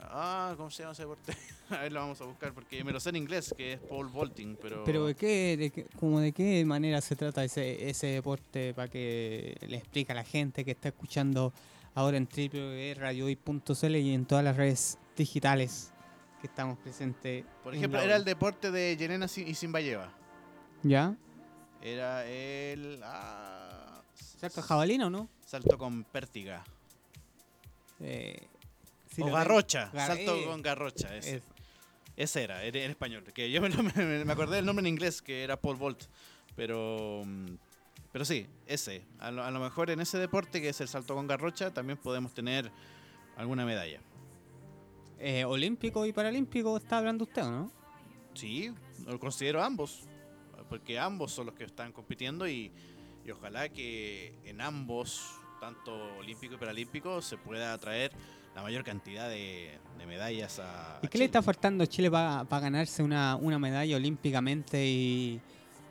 Ah, 0.00 0.52
¿cómo 0.58 0.70
se 0.70 0.82
llama 0.82 0.92
ese 0.92 1.02
deporte? 1.02 1.32
a 1.70 1.78
ver, 1.78 1.92
lo 1.92 2.00
vamos 2.00 2.20
a 2.20 2.24
buscar 2.24 2.52
porque 2.52 2.84
me 2.84 2.92
lo 2.92 3.00
sé 3.00 3.08
en 3.08 3.16
inglés, 3.16 3.54
que 3.56 3.72
es 3.74 3.80
pole 3.80 4.10
vaulting, 4.12 4.58
pero... 4.60 4.84
¿Pero 4.84 5.06
de 5.06 5.14
qué, 5.14 5.56
de 5.56 5.70
qué- 5.70 5.86
como 5.98 6.20
de 6.20 6.32
qué 6.32 6.62
manera 6.66 7.00
se 7.00 7.16
trata 7.16 7.42
ese, 7.42 7.88
ese 7.88 8.08
deporte 8.08 8.74
para 8.74 8.88
que 8.88 9.56
le 9.66 9.78
explique 9.78 10.12
a 10.12 10.14
la 10.14 10.24
gente 10.24 10.64
que 10.64 10.72
está 10.72 10.88
escuchando 10.88 11.54
ahora 11.94 12.18
en 12.18 12.28
www.radiohoy.cl 12.28 13.96
y 13.96 14.12
en 14.14 14.26
todas 14.26 14.44
las 14.44 14.56
redes 14.56 14.98
digitales 15.16 15.92
que 16.42 16.46
estamos 16.48 16.76
presentes? 16.78 17.42
Por 17.62 17.74
ejemplo, 17.74 17.98
era 18.00 18.16
el 18.16 18.24
deporte 18.24 18.70
de 18.70 18.94
Yelena 18.98 19.24
y 19.34 19.54
Simbayeva. 19.54 20.12
¿Ya? 20.82 21.16
Era 21.80 22.26
el... 22.26 23.00
ah, 23.02 23.83
¿Salto 24.40 24.62
jabalina 24.62 25.06
o 25.06 25.10
no? 25.10 25.28
salto 25.46 25.78
con 25.78 26.04
pértiga. 26.04 26.64
Eh, 28.00 28.46
sí, 29.14 29.22
o 29.22 29.26
garrocha. 29.30 29.90
Gar- 29.92 30.06
salto 30.08 30.36
eh, 30.36 30.44
con 30.46 30.62
garrocha. 30.62 31.14
Ese, 31.16 31.36
Es- 31.36 31.42
ese 32.16 32.44
era, 32.44 32.64
en, 32.64 32.74
en 32.76 32.90
español. 32.90 33.24
Que 33.32 33.50
yo 33.50 33.60
me, 33.60 33.68
lo- 33.70 33.82
me- 33.82 34.24
me 34.24 34.32
acordé 34.32 34.56
del 34.56 34.66
nombre 34.66 34.82
en 34.82 34.88
inglés, 34.88 35.22
que 35.22 35.44
era 35.44 35.60
Paul 35.60 35.76
Volt. 35.76 36.04
Pero... 36.56 37.22
mm, 37.24 37.46
Pero 38.12 38.24
sí, 38.24 38.46
ese. 38.66 39.02
A 39.18 39.30
lo, 39.30 39.42
a 39.44 39.50
lo 39.50 39.60
mejor 39.60 39.90
en 39.90 40.00
ese 40.00 40.18
deporte, 40.18 40.60
que 40.60 40.68
es 40.70 40.80
el 40.80 40.88
salto 40.88 41.14
con 41.14 41.26
garrocha, 41.26 41.72
también 41.72 41.98
podemos 41.98 42.32
tener 42.34 42.70
alguna 43.36 43.64
medalla. 43.64 44.00
eh, 45.18 45.44
olímpico 45.44 46.04
y 46.06 46.12
paralímpico 46.12 46.76
está 46.76 46.98
hablando 46.98 47.24
usted, 47.24 47.42
¿o 47.44 47.50
no? 47.50 47.72
Sí, 48.34 48.72
lo 49.06 49.18
considero 49.20 49.62
ambos. 49.62 50.02
Porque 50.68 50.98
ambos 50.98 51.30
son 51.32 51.46
los 51.46 51.54
que 51.54 51.64
están 51.64 51.92
compitiendo 51.92 52.48
y, 52.48 52.72
y 53.24 53.30
ojalá 53.30 53.68
que 53.68 54.34
en 54.44 54.60
ambos, 54.60 55.40
tanto 55.60 55.94
olímpico 56.18 56.54
y 56.54 56.58
paralímpico, 56.58 57.22
se 57.22 57.36
pueda 57.36 57.76
traer 57.78 58.12
la 58.54 58.62
mayor 58.62 58.84
cantidad 58.84 59.28
de, 59.28 59.78
de 59.98 60.06
medallas 60.06 60.58
a. 60.60 61.00
¿Y 61.02 61.08
qué 61.08 61.18
le 61.18 61.24
está 61.24 61.42
faltando 61.42 61.84
a 61.84 61.86
Chile 61.86 62.10
para 62.10 62.44
ganarse 62.60 63.02
una, 63.02 63.36
una 63.36 63.58
medalla 63.58 63.96
olímpicamente 63.96 64.86
y, 64.86 65.40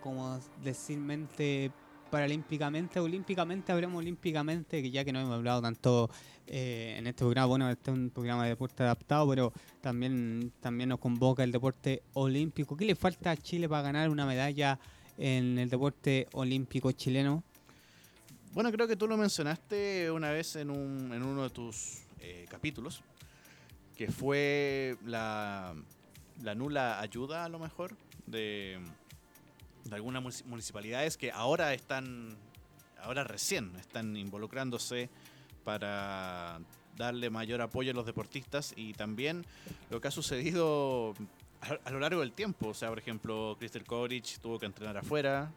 como 0.01 0.39
decirmente, 0.63 1.71
paralímpicamente, 2.13 2.99
olímpicamente, 2.99 3.71
hablemos 3.71 3.97
olímpicamente, 3.97 4.83
que 4.83 4.91
ya 4.91 5.03
que 5.03 5.11
no 5.11 5.19
hemos 5.19 5.33
hablado 5.33 5.63
tanto 5.63 6.11
eh, 6.45 6.95
en 6.99 7.07
este 7.07 7.23
programa, 7.23 7.47
bueno, 7.47 7.69
este 7.71 7.89
es 7.89 7.97
un 7.97 8.11
programa 8.11 8.43
de 8.43 8.49
deporte 8.49 8.83
adaptado, 8.83 9.27
pero 9.27 9.51
también, 9.81 10.53
también 10.61 10.89
nos 10.89 10.99
convoca 10.99 11.43
el 11.43 11.51
deporte 11.51 12.03
olímpico. 12.13 12.77
¿Qué 12.77 12.85
le 12.85 12.95
falta 12.95 13.31
a 13.31 13.37
Chile 13.37 13.67
para 13.67 13.81
ganar 13.81 14.11
una 14.11 14.27
medalla 14.27 14.77
en 15.17 15.57
el 15.59 15.69
deporte 15.69 16.27
olímpico 16.33 16.91
chileno? 16.91 17.43
Bueno, 18.53 18.71
creo 18.71 18.87
que 18.87 18.95
tú 18.95 19.07
lo 19.07 19.17
mencionaste 19.17 20.11
una 20.11 20.31
vez 20.31 20.55
en, 20.55 20.69
un, 20.69 21.11
en 21.13 21.23
uno 21.23 21.43
de 21.43 21.49
tus 21.49 22.03
eh, 22.19 22.45
capítulos, 22.49 23.01
que 23.97 24.11
fue 24.11 24.95
la, 25.05 25.75
la 26.43 26.55
nula 26.55 26.99
ayuda 26.99 27.45
a 27.45 27.49
lo 27.49 27.57
mejor 27.59 27.95
de, 28.27 28.79
de 29.85 29.95
algunas 29.95 30.45
municipalidades 30.45 31.17
que 31.17 31.31
ahora 31.31 31.73
están, 31.73 32.37
ahora 33.01 33.23
recién 33.23 33.75
están 33.77 34.15
involucrándose 34.15 35.09
para 35.63 36.59
darle 36.97 37.29
mayor 37.29 37.61
apoyo 37.61 37.91
a 37.91 37.93
los 37.95 38.05
deportistas 38.05 38.73
y 38.75 38.93
también 38.93 39.45
lo 39.89 39.99
que 39.99 40.07
ha 40.07 40.11
sucedido 40.11 41.13
a, 41.85 41.91
lo 41.91 41.99
largo 41.99 42.21
del 42.21 42.33
tiempo. 42.33 42.69
O 42.69 42.73
sea, 42.73 42.89
por 42.89 42.99
ejemplo, 42.99 43.55
Crystal 43.59 43.83
Koric 43.83 44.39
tuvo 44.39 44.59
que 44.59 44.65
entrenar 44.65 44.97
afuera, 44.97 45.51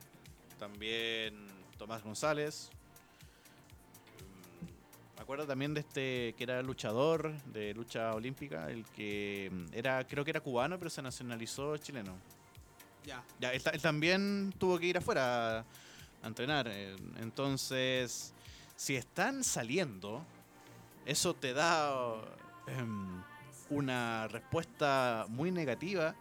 también 0.59 1.47
Tomás 1.79 2.03
González. 2.03 2.71
Mm, 4.19 5.17
me 5.17 5.23
acuerdo 5.23 5.47
también 5.47 5.75
de 5.75 5.81
este 5.81 6.35
que 6.37 6.45
era 6.45 6.63
luchador 6.63 7.33
de 7.47 7.75
lucha 7.75 8.15
olímpica, 8.15 8.71
el 8.71 8.85
que 8.85 9.51
mm, 9.53 9.67
era, 9.73 10.07
creo 10.07 10.25
que 10.25 10.31
era 10.31 10.41
cubano, 10.41 10.79
pero 10.79 10.91
se 10.91 11.03
nacionalizó 11.03 11.77
chileno. 11.77 12.17
Ya. 13.05 13.23
Ya, 13.39 13.53
él, 13.53 13.63
también 13.81 14.53
tuvo 14.59 14.79
que 14.79 14.87
ir 14.87 14.99
afuera 14.99 15.61
a 15.61 16.27
entrenar. 16.27 16.67
Eh, 16.69 16.97
entonces, 17.21 18.33
si 18.75 18.97
están 18.97 19.45
saliendo, 19.45 20.25
eso 21.05 21.35
te 21.35 21.53
da 21.53 22.15
em, 22.67 23.23
una 23.70 24.28
respuesta 24.28 25.26
muy 25.28 25.50
negativa 25.50 26.14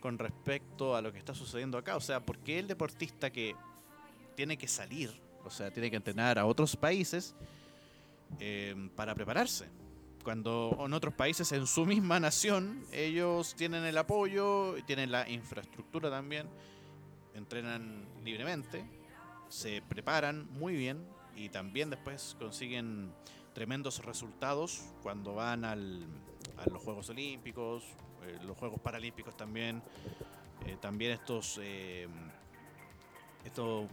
con 0.00 0.18
respecto 0.18 0.96
a 0.96 1.02
lo 1.02 1.12
que 1.12 1.18
está 1.18 1.34
sucediendo 1.34 1.78
acá. 1.78 1.96
O 1.96 2.00
sea, 2.00 2.20
¿por 2.20 2.38
qué 2.38 2.58
el 2.58 2.66
deportista 2.66 3.30
que 3.30 3.54
tiene 4.34 4.56
que 4.56 4.68
salir, 4.68 5.10
o 5.44 5.50
sea, 5.50 5.70
tiene 5.70 5.90
que 5.90 5.96
entrenar 5.96 6.38
a 6.38 6.46
otros 6.46 6.76
países 6.76 7.34
em, 8.38 8.88
para 8.90 9.14
prepararse? 9.14 9.68
cuando 10.22 10.76
en 10.84 10.92
otros 10.92 11.14
países, 11.14 11.50
en 11.52 11.66
su 11.66 11.86
misma 11.86 12.20
nación, 12.20 12.84
ellos 12.92 13.54
tienen 13.54 13.84
el 13.84 13.96
apoyo, 13.96 14.74
tienen 14.86 15.10
la 15.10 15.28
infraestructura 15.28 16.10
también, 16.10 16.46
entrenan 17.34 18.06
libremente, 18.24 18.84
se 19.48 19.82
preparan 19.82 20.48
muy 20.52 20.76
bien 20.76 21.04
y 21.34 21.48
también 21.48 21.90
después 21.90 22.36
consiguen 22.38 23.12
tremendos 23.54 24.04
resultados 24.04 24.82
cuando 25.02 25.34
van 25.34 25.64
al, 25.64 26.06
a 26.60 26.70
los 26.70 26.82
Juegos 26.82 27.08
Olímpicos, 27.10 27.84
eh, 28.24 28.38
los 28.42 28.56
Juegos 28.56 28.80
Paralímpicos 28.80 29.36
también, 29.36 29.82
eh, 30.66 30.76
también 30.80 31.12
estos... 31.12 31.58
Eh, 31.62 32.08
estos 33.44 33.88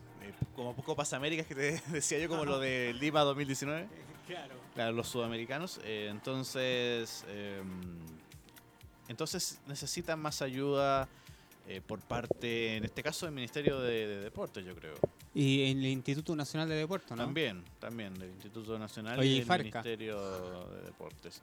como 0.54 0.76
Copas 0.76 1.14
Américas 1.14 1.48
que 1.48 1.56
te 1.56 1.82
decía 1.92 2.20
yo, 2.20 2.28
como 2.28 2.44
lo 2.44 2.60
de 2.60 2.94
Lima 3.00 3.22
2019. 3.22 3.88
Claro. 4.76 4.92
los 4.92 5.08
sudamericanos. 5.08 5.80
Eh, 5.86 6.10
entonces, 6.12 7.24
entonces 9.08 9.62
necesitan 9.66 10.20
más 10.20 10.42
ayuda 10.42 11.08
eh, 11.70 11.82
por 11.86 12.00
parte, 12.00 12.78
en 12.78 12.86
este 12.86 13.04
caso, 13.04 13.26
del 13.26 13.36
Ministerio 13.36 13.82
de, 13.82 14.22
Deportes, 14.22 14.66
yo 14.66 14.74
creo. 14.74 14.94
Y 15.34 15.70
en 15.70 15.80
el 15.80 15.88
Instituto 15.88 16.34
Nacional 16.34 16.70
de 16.70 16.76
Deportes, 16.76 17.12
¿no? 17.12 17.18
También, 17.18 17.62
también, 17.78 18.14
del 18.14 18.30
Instituto 18.30 18.80
Nacional 18.80 19.22
y, 19.24 19.42
del 19.42 19.60
Ministerio 19.60 20.66
de 20.70 20.82
Deportes. 20.84 21.42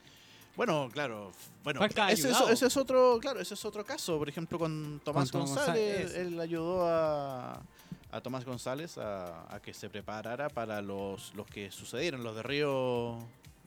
Bueno, 0.57 0.89
claro, 0.93 1.33
bueno, 1.65 1.85
ese 1.85 2.31
es, 2.67 2.77
otro, 2.77 3.19
claro, 3.21 3.41
ese 3.41 3.55
es 3.55 3.65
otro 3.65 3.85
caso. 3.85 4.19
Por 4.19 4.29
ejemplo, 4.29 4.59
con 4.59 5.01
Tomás, 5.05 5.33
González, 5.33 6.15
él 6.15 6.41
ayudó 6.41 6.87
a, 6.87 7.61
a 8.13 8.21
Tomás 8.21 8.45
González 8.45 8.97
a, 8.99 9.61
que 9.65 9.75
se 9.75 9.91
preparara 9.91 10.49
para 10.49 10.81
los, 10.81 11.35
los 11.35 11.47
que 11.47 11.73
sucedieron, 11.73 12.23
los 12.23 12.37
de 12.37 12.43
Río 12.45 13.19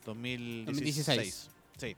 2016. 0.05 1.49
Sí. 1.77 1.95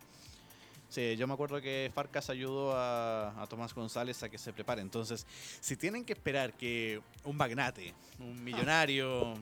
Sí, 0.89 1.15
yo 1.17 1.27
me 1.27 1.35
acuerdo 1.35 1.61
que 1.61 1.91
Farcas 1.93 2.31
ayudó 2.31 2.73
a, 2.75 3.45
Tomás 3.47 3.75
González 3.75 4.23
a 4.23 4.29
que 4.29 4.39
se 4.39 4.51
prepare. 4.51 4.81
Entonces, 4.81 5.27
si 5.59 5.75
tienen 5.75 6.03
que 6.03 6.13
esperar 6.13 6.53
que 6.53 6.99
un 7.25 7.37
magnate, 7.37 7.93
un 8.17 8.43
millonario, 8.43 9.35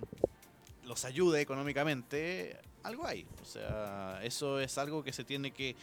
los 0.84 1.06
ayude 1.06 1.40
económicamente, 1.40 2.60
algo 2.88 3.06
hay. 3.06 3.26
O 3.42 3.46
sea, 3.46 4.20
eso 4.24 4.60
es 4.60 4.78
algo 4.78 5.04
que 5.04 5.14
se 5.14 5.24
tiene 5.24 5.52
que, 5.52 5.76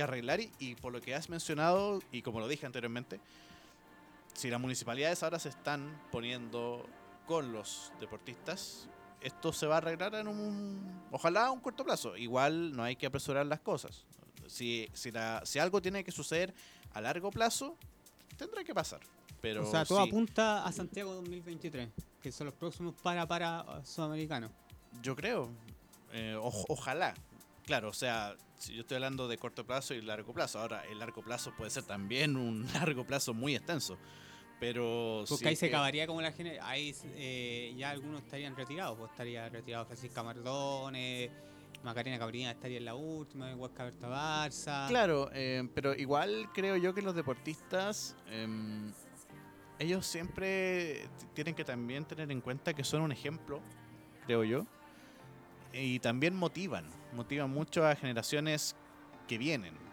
arreglar 0.00 0.38
y, 0.60 0.76
por 0.76 0.92
lo 0.92 1.00
que 1.00 1.12
has 1.12 1.28
mencionado, 1.28 2.00
y 2.12 2.22
como 2.22 2.38
lo 2.38 2.46
dije 2.46 2.66
anteriormente, 2.66 3.18
si 4.32 4.48
las 4.48 4.60
municipalidades 4.60 5.24
ahora 5.24 5.40
se 5.40 5.48
están 5.48 6.00
poniendo 6.12 6.86
con 7.26 7.52
los 7.52 7.92
deportistas, 7.98 8.88
esto 9.20 9.52
se 9.52 9.66
va 9.66 9.74
a 9.74 9.78
arreglar 9.78 10.14
en 10.14 10.28
un, 10.28 11.02
ojalá 11.10 11.46
a 11.46 11.50
un 11.50 11.58
corto 11.58 11.84
plazo. 11.84 12.16
Igual 12.16 12.76
no 12.76 12.84
hay 12.84 12.94
que 12.94 13.06
apresurar 13.06 13.44
las 13.46 13.58
cosas. 13.58 14.04
Si, 14.46 14.88
si, 14.92 15.10
la, 15.10 15.42
si 15.44 15.58
algo 15.58 15.82
tiene 15.82 16.04
que 16.04 16.12
suceder 16.12 16.54
a 16.94 17.00
largo 17.00 17.32
plazo, 17.32 17.76
tendrá 18.36 18.62
que 18.62 18.72
pasar. 18.72 19.00
Pero 19.40 19.66
o 19.66 19.70
sea, 19.70 19.84
todo 19.84 19.98
apunta 20.00 20.64
a 20.64 20.70
Santiago 20.70 21.12
2023, 21.14 21.88
que 22.22 22.30
son 22.30 22.46
los 22.46 22.54
próximos 22.54 22.94
para 23.02 23.26
para 23.26 23.84
sudamericanos. 23.84 24.52
Yo 25.02 25.14
creo. 25.14 25.50
Eh, 26.12 26.36
ojalá. 26.38 27.14
Claro, 27.64 27.90
o 27.90 27.92
sea, 27.92 28.34
si 28.56 28.74
yo 28.74 28.80
estoy 28.80 28.96
hablando 28.96 29.28
de 29.28 29.38
corto 29.38 29.64
plazo 29.64 29.94
y 29.94 30.00
largo 30.00 30.32
plazo. 30.32 30.58
Ahora, 30.58 30.82
el 30.90 30.98
largo 30.98 31.22
plazo 31.22 31.52
puede 31.56 31.70
ser 31.70 31.84
también 31.84 32.36
un 32.36 32.66
largo 32.74 33.04
plazo 33.04 33.34
muy 33.34 33.54
extenso. 33.54 33.98
Pero. 34.60 35.24
Porque 35.28 35.48
ahí 35.48 35.56
se 35.56 35.66
acabaría 35.66 36.06
como 36.06 36.20
la 36.20 36.32
gente. 36.32 36.58
Ahí 36.60 36.94
eh, 37.14 37.74
ya 37.76 37.90
algunos 37.90 38.22
estarían 38.22 38.56
retirados. 38.56 38.98
Pues 38.98 39.10
estaría 39.10 39.48
retirado 39.48 39.84
Francisca 39.86 40.22
Mardones. 40.22 41.30
Macarena 41.82 42.18
Cabrina 42.18 42.50
estaría 42.50 42.78
en 42.78 42.84
la 42.84 42.94
última, 42.96 43.54
Huesca 43.54 43.84
Berta 43.84 44.08
Barça. 44.08 44.88
Claro, 44.88 45.30
eh, 45.32 45.68
pero 45.74 45.94
igual 45.94 46.48
creo 46.52 46.76
yo 46.76 46.92
que 46.92 47.02
los 47.02 47.14
deportistas. 47.14 48.16
Em, 48.28 48.92
ellos 49.78 50.04
siempre 50.04 51.08
tienen 51.34 51.54
que 51.54 51.64
también 51.64 52.04
tener 52.04 52.30
en 52.32 52.40
cuenta 52.40 52.74
que 52.74 52.82
son 52.82 53.02
un 53.02 53.12
ejemplo, 53.12 53.60
creo 54.26 54.42
yo. 54.42 54.66
Y 55.72 55.98
también 56.00 56.34
motivan. 56.34 56.86
Motivan 57.12 57.50
mucho 57.50 57.86
a 57.86 57.94
generaciones 57.94 58.76
que 59.26 59.38
vienen 59.38 59.88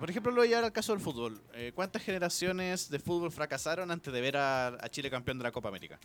por 0.00 0.08
ejemplo, 0.08 0.32
lo 0.32 0.38
voy 0.38 0.46
a 0.46 0.48
llevar 0.48 0.64
al 0.64 0.72
caso 0.72 0.92
del 0.92 1.00
fútbol. 1.02 1.42
Eh, 1.52 1.72
¿Cuántas 1.74 2.02
generaciones 2.02 2.88
de 2.88 2.98
fútbol 2.98 3.30
fracasaron 3.30 3.90
antes 3.90 4.10
de 4.10 4.20
ver 4.22 4.38
a, 4.38 4.78
Chile 4.90 5.10
campeón 5.10 5.36
de 5.36 5.44
la 5.44 5.52
Copa 5.52 5.68
América? 5.68 6.00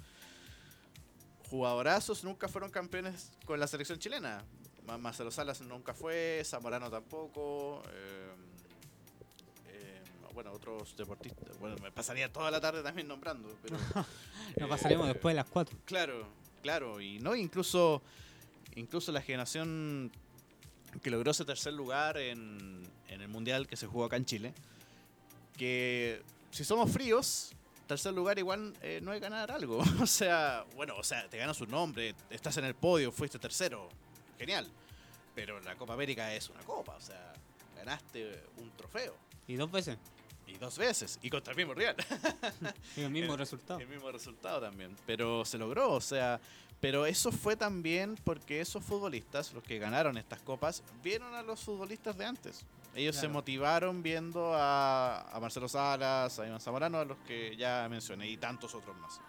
Jugadorazos 1.50 2.22
nunca 2.26 2.50
fueron 2.50 2.70
campeones 2.70 3.32
con 3.46 3.58
la 3.58 3.68
selección 3.68 3.98
chilena. 3.98 4.44
Marcelo 5.00 5.32
Salas 5.32 5.62
nunca 5.62 5.94
fue, 5.94 6.42
Zamorano 6.44 6.92
tampoco. 6.92 7.84
Eh, 7.90 8.36
eh, 9.68 10.04
bueno, 10.34 10.52
otros 10.52 10.94
deportistas. 10.98 11.58
Bueno, 11.60 11.78
me 11.82 11.90
pasaría 11.90 12.32
toda 12.32 12.52
la 12.52 12.60
tarde 12.60 12.84
también 12.84 13.08
nombrando. 13.08 13.56
Pero, 13.64 13.78
Nos 14.60 14.70
pasaremos 14.70 15.08
después 15.08 15.34
de 15.34 15.38
las 15.38 15.50
cuatro. 15.50 15.78
Claro, 15.86 16.28
claro. 16.62 17.00
Y 17.00 17.20
no, 17.20 17.34
incluso, 17.34 18.02
incluso 18.76 19.12
la 19.12 19.22
generación 19.22 20.12
que 21.02 21.10
logró 21.10 21.32
ese 21.32 21.46
tercer 21.46 21.74
lugar 21.74 22.18
en, 22.18 22.84
el 23.10 23.28
Mundial 23.28 23.68
que 23.68 23.76
se 23.76 23.88
jugó 23.88 24.06
acá 24.06 24.18
en 24.18 24.26
Chile, 24.26 24.54
que 25.58 26.22
si 26.52 26.64
somos 26.64 26.92
fríos, 26.92 27.54
tercer 27.88 28.14
lugar 28.14 28.38
igual 28.38 28.74
eh, 28.82 29.00
no 29.02 29.14
es 29.14 29.22
ganar 29.22 29.52
algo. 29.52 29.80
o 30.02 30.08
sea, 30.08 30.66
bueno, 30.76 30.96
o 30.98 31.04
sea, 31.04 31.28
te 31.30 31.38
ganas 31.38 31.60
un 31.62 31.70
nombre, 31.70 32.14
estás 32.30 32.58
en 32.58 32.66
el 32.66 32.76
podio, 32.76 33.12
fuiste 33.12 33.40
tercero, 33.40 33.90
genial. 34.38 34.68
Pero 35.34 35.60
la 35.62 35.76
Copa 35.76 35.94
América 35.94 36.34
es 36.34 36.50
una 36.50 36.62
copa, 36.62 36.96
o 36.96 37.02
sea, 37.02 37.34
ganaste 37.76 38.44
un 38.58 38.72
trofeo. 38.72 39.16
¿Y 39.48 39.56
dos 39.56 39.72
veces? 39.72 39.98
Y 40.48 40.58
dos 40.58 40.78
veces, 40.78 41.20
y 41.22 41.30
contra 41.30 41.52
el 41.52 41.58
mismo 41.58 41.74
Real. 41.74 41.96
y 42.96 43.02
el 43.02 43.10
mismo 43.10 43.36
resultado. 43.36 43.80
El 43.80 43.88
mismo 43.88 44.12
resultado 44.12 44.62
también. 44.62 44.96
Pero 45.06 45.44
se 45.44 45.58
logró, 45.58 45.94
o 45.94 46.02
sea, 46.02 46.40
pero 46.80 47.06
eso 47.06 47.32
fue 47.32 47.56
también 47.56 48.16
porque 48.24 48.62
esos 48.62 48.84
futbolistas, 48.84 49.54
los 49.54 49.64
que 49.64 49.80
ganaron 49.80 50.18
estas 50.18 50.42
copas, 50.42 50.84
vieron 51.04 51.34
a 51.34 51.42
los 51.42 51.62
futbolistas 51.62 52.18
de 52.18 52.26
antes. 52.26 52.66
Ellos 52.94 53.16
se 53.16 53.28
motivaron 53.28 54.02
viendo 54.02 54.54
a, 54.56 55.38
Marcelo 55.42 55.68
Salas, 55.68 56.40
a 56.40 56.48
Iván 56.48 56.62
Zamorano, 56.62 57.00
a 57.00 57.06
los 57.06 57.18
que 57.20 57.56
ya 57.58 57.88
mencioné, 57.90 58.30
y 58.30 58.38
tantos 58.38 58.74
otros 58.74 58.96
más. 58.98 59.20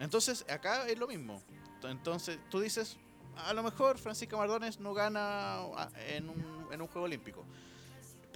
Entonces, 0.00 0.44
acá 0.48 0.88
es 0.88 0.98
lo 0.98 1.06
mismo. 1.06 1.40
Entonces, 1.84 2.40
tú 2.50 2.58
dices, 2.58 2.96
a 3.36 3.52
lo 3.52 3.62
mejor 3.62 3.98
Francisca 3.98 4.36
Mardones 4.36 4.80
no 4.80 4.94
gana 4.94 5.60
en 6.08 6.28
un, 6.28 6.68
en 6.72 6.80
un 6.80 6.88
juego 6.88 7.04
olímpico. 7.04 7.44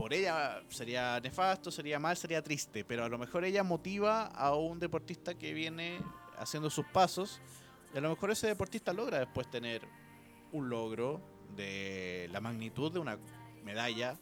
Por 0.02 0.12
ella 0.12 0.60
sería 0.68 1.20
nefasto, 1.20 1.70
sería 1.70 2.00
mal, 2.00 2.16
sería 2.16 2.42
triste, 2.42 2.84
pero 2.84 3.04
a 3.04 3.08
lo 3.08 3.18
mejor 3.18 3.44
ella 3.44 3.62
motiva 3.62 4.26
a 4.26 4.52
un 4.56 4.80
deportista 4.80 5.34
que 5.34 5.54
viene 5.54 6.00
haciendo 6.38 6.70
sus 6.70 6.84
pasos 6.86 7.40
Y 7.94 7.98
a 7.98 8.00
lo 8.00 8.10
mejor 8.10 8.32
ese 8.32 8.48
deportista 8.48 8.92
logra 8.92 9.20
después 9.20 9.48
tener 9.48 9.82
un 10.50 10.68
logro 10.68 11.20
de 11.54 12.28
la 12.32 12.40
magnitud 12.40 12.92
de 12.92 12.98
una 12.98 13.16
medalla 13.62 14.18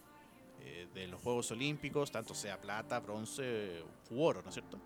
eh, 0.61 0.87
de 0.93 1.07
los 1.07 1.19
Juegos 1.23 1.51
Olímpicos, 1.51 2.11
tanto 2.11 2.35
sea 2.35 2.61
plata, 2.61 3.01
bronce 3.01 3.83
u 4.11 4.23
oro, 4.23 4.43
¿no 4.43 4.51
es 4.51 4.55
cierto? 4.57 4.79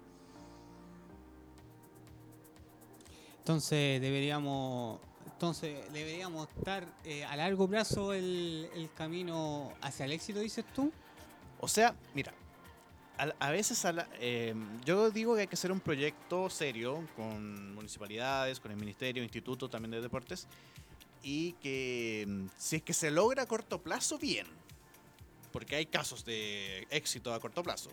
Entonces 3.39 4.01
deberíamos, 4.01 5.01
entonces 5.35 5.93
deberíamos 5.93 6.49
estar 6.57 6.87
eh, 7.05 7.25
a 7.25 7.35
largo 7.35 7.67
plazo 7.69 8.13
el, 8.13 8.89
camino 8.95 9.73
hacia 9.83 10.07
el 10.07 10.13
éxito, 10.13 10.39
dices 10.39 10.65
tú. 10.73 10.93
O 11.61 11.67
sea, 11.67 11.97
mira, 12.15 12.33
a, 13.19 13.51
veces 13.51 13.85
eh, 14.21 14.55
yo 14.85 15.11
digo 15.11 15.35
que 15.35 15.43
hay 15.43 15.47
que 15.49 15.57
hacer 15.57 15.73
un 15.73 15.81
proyecto 15.81 16.49
serio 16.49 17.05
con 17.17 17.75
municipalidades, 17.75 18.61
con 18.61 18.71
el 18.71 18.77
ministerio, 18.77 19.25
instituto 19.25 19.69
también 19.69 19.91
de 19.91 20.01
deportes, 20.01 20.47
y 21.23 21.53
que 21.55 22.25
mm, 22.29 22.47
si 22.57 22.77
es 22.77 22.83
que 22.83 22.95
se 22.95 23.11
logra 23.11 23.43
a 23.43 23.47
corto 23.47 23.83
plazo, 23.83 24.19
bien, 24.19 24.47
porque 25.53 25.75
hay 25.75 25.87
casos 25.87 26.25
de 26.25 26.87
éxito 26.91 27.35
a 27.35 27.41
corto 27.41 27.63
plazo. 27.65 27.91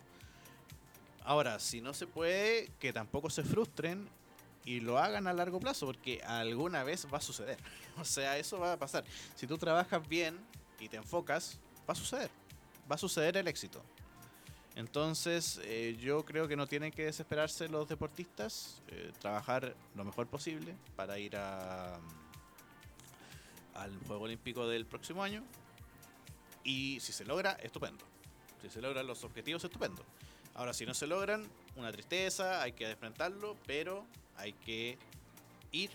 Ahora, 1.24 1.60
si 1.60 1.82
no 1.82 1.96
se 1.96 2.06
puede, 2.06 2.70
que 2.80 2.94
tampoco 2.94 3.32
se 3.32 3.44
frustren 3.44 4.08
y 4.66 4.80
lo 4.80 4.98
hagan 4.98 5.28
a 5.28 5.34
largo 5.34 5.60
plazo, 5.60 5.88
porque 5.88 6.22
alguna 6.24 6.84
vez 6.84 7.08
va 7.12 7.18
a 7.18 7.22
suceder. 7.22 7.58
O 8.00 8.06
sea, 8.06 8.38
eso 8.38 8.58
va 8.58 8.74
a 8.74 8.78
pasar. 8.78 9.04
Si 9.36 9.46
tú 9.46 9.58
trabajas 9.58 10.08
bien 10.08 10.40
y 10.80 10.88
te 10.88 10.96
enfocas, 10.96 11.60
va 11.88 11.92
a 11.92 11.96
suceder. 11.96 12.32
Va 12.90 12.96
a 12.96 12.98
suceder 12.98 13.36
el 13.36 13.48
éxito. 13.50 13.84
Entonces, 14.76 15.60
eh, 15.64 15.98
yo 16.00 16.24
creo 16.24 16.48
que 16.48 16.56
no 16.56 16.68
tienen 16.68 16.92
que 16.94 17.04
desesperarse 17.04 17.68
los 17.68 17.90
deportistas, 17.90 18.82
eh, 18.88 19.12
trabajar 19.20 19.76
lo 19.96 20.06
mejor 20.06 20.28
posible 20.28 20.74
para 20.96 21.20
ir 21.20 21.36
a, 21.36 22.00
al 23.76 23.98
Juego 24.08 24.24
Olímpico 24.24 24.68
del 24.68 24.86
próximo 24.86 25.22
año. 25.22 25.44
Y 26.64 27.00
si 27.02 27.12
se 27.12 27.26
logra, 27.26 27.52
estupendo. 27.62 28.06
Si 28.62 28.70
se 28.70 28.82
logran 28.82 29.06
los 29.06 29.24
objetivos, 29.26 29.64
estupendo. 29.64 30.06
Ahora, 30.54 30.74
si 30.74 30.86
no 30.86 30.94
se 30.94 31.08
logran, 31.08 31.46
una 31.76 31.92
tristeza, 31.92 32.62
hay 32.62 32.74
que 32.74 32.90
enfrentarlo, 32.90 33.58
pero 33.66 34.06
hay 34.36 34.54
que 34.54 34.98
ir 35.72 35.92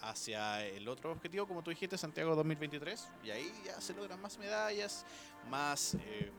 hacia 0.00 0.66
el 0.66 0.88
otro 0.88 1.12
objetivo, 1.12 1.46
como 1.46 1.62
tú 1.62 1.70
dijiste, 1.70 1.96
Santiago 1.96 2.34
2023, 2.34 3.08
y 3.24 3.30
ahí 3.30 3.52
ya 3.64 3.80
se 3.80 3.94
logran 3.94 4.20
más 4.20 4.36
medallas, 4.38 5.06
más 5.48 5.94
eh, 5.94 6.32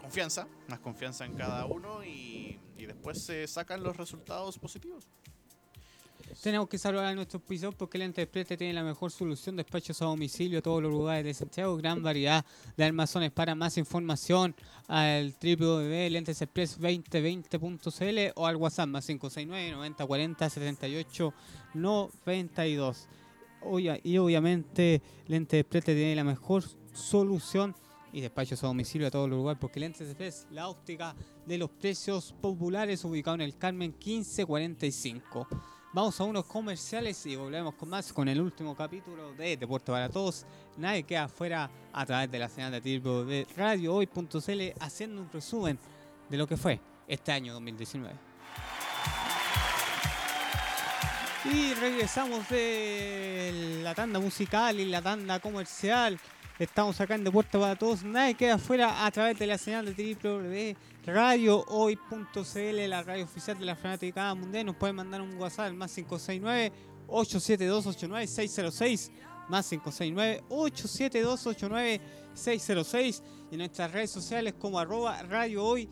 confianza, 0.00 0.46
más 0.68 0.78
confianza 0.78 1.24
en 1.24 1.34
cada 1.34 1.66
uno 1.66 2.04
y, 2.04 2.60
y 2.76 2.86
después 2.86 3.22
se 3.22 3.46
sacan 3.48 3.82
los 3.82 3.96
resultados 3.96 4.58
positivos. 4.58 5.08
Tenemos 6.44 6.68
que 6.68 6.76
saludar 6.76 7.06
a 7.06 7.14
nuestros 7.14 7.42
pisos 7.42 7.74
porque 7.74 7.96
el 7.96 8.12
Preste 8.12 8.58
tiene 8.58 8.74
la 8.74 8.82
mejor 8.82 9.10
solución, 9.10 9.56
despachos 9.56 10.02
a 10.02 10.04
domicilio 10.04 10.58
a 10.58 10.62
todos 10.62 10.82
los 10.82 10.92
lugares 10.92 11.24
de 11.24 11.32
Santiago, 11.32 11.74
gran 11.78 12.02
variedad 12.02 12.44
de 12.76 12.84
almacenes 12.84 13.30
para 13.30 13.54
más 13.54 13.78
información 13.78 14.54
al 14.86 15.34
www.lentesexpress2020.cl 15.42 18.38
o 18.38 18.46
al 18.46 18.56
WhatsApp 18.56 18.88
más 18.88 19.06
569 19.06 19.70
9040 19.70 20.50
78 20.50 21.34
92. 21.72 23.08
Oye, 23.62 23.98
y 24.04 24.18
obviamente 24.18 25.00
Lentes 25.26 25.60
Express 25.60 25.84
te 25.84 25.94
tiene 25.94 26.14
la 26.14 26.24
mejor 26.24 26.62
solución 26.92 27.74
y 28.12 28.20
despachos 28.20 28.62
a 28.62 28.66
domicilio 28.66 29.08
a 29.08 29.10
todos 29.10 29.30
los 29.30 29.38
lugares 29.38 29.58
porque 29.58 29.80
Lentes 29.80 30.10
Express, 30.10 30.46
la 30.50 30.68
óptica 30.68 31.16
de 31.46 31.56
los 31.56 31.70
precios 31.70 32.34
populares 32.38 33.02
ubicado 33.06 33.36
en 33.36 33.40
el 33.40 33.56
Carmen 33.56 33.92
1545. 33.92 35.48
Vamos 35.94 36.20
a 36.20 36.24
unos 36.24 36.46
comerciales 36.46 37.24
y 37.24 37.36
volvemos 37.36 37.72
con 37.76 37.88
más 37.88 38.12
con 38.12 38.28
el 38.28 38.40
último 38.40 38.74
capítulo 38.74 39.32
de 39.34 39.56
Deporte 39.56 39.92
para 39.92 40.08
Todos. 40.08 40.44
Nadie 40.76 41.04
queda 41.04 41.22
afuera 41.22 41.70
a 41.92 42.04
través 42.04 42.28
de 42.32 42.40
la 42.40 42.48
señal 42.48 42.72
de 42.72 42.80
tiempo 42.80 43.24
de 43.24 43.46
Radio 43.56 43.94
Hoy.cl 43.94 44.72
haciendo 44.80 45.22
un 45.22 45.30
resumen 45.30 45.78
de 46.28 46.36
lo 46.36 46.48
que 46.48 46.56
fue 46.56 46.80
este 47.06 47.30
año 47.30 47.52
2019. 47.52 48.12
Y 51.44 51.74
regresamos 51.74 52.48
de 52.48 53.80
la 53.84 53.94
tanda 53.94 54.18
musical 54.18 54.80
y 54.80 54.86
la 54.86 55.00
tanda 55.00 55.38
comercial. 55.38 56.18
Estamos 56.56 57.00
acá 57.00 57.16
en 57.16 57.24
Deporte 57.24 57.58
para 57.58 57.74
Todos. 57.74 58.04
Nadie 58.04 58.34
queda 58.34 58.54
afuera 58.54 59.04
a 59.04 59.10
través 59.10 59.36
de 59.36 59.46
la 59.48 59.58
señal 59.58 59.92
de 59.92 60.16
www.radiohoy.cl, 61.04 62.88
la 62.88 63.02
radio 63.02 63.24
oficial 63.24 63.58
de 63.58 63.64
la 63.64 63.74
Fanaticada 63.74 64.36
Mundial. 64.36 64.66
Nos 64.66 64.76
pueden 64.76 64.94
mandar 64.94 65.20
un 65.20 65.34
WhatsApp 65.34 65.72
más 65.72 65.92
569 65.92 66.72
872 67.08 67.86
89606 67.88 69.10
más 69.48 69.68
569 69.68 70.44
872 70.48 71.40
606 72.34 73.22
y 73.50 73.54
en 73.54 73.58
nuestras 73.58 73.90
redes 73.90 74.12
sociales 74.12 74.54
como 74.56 74.78
arroba 74.78 75.24
radio. 75.24 75.76
Y 75.76 75.88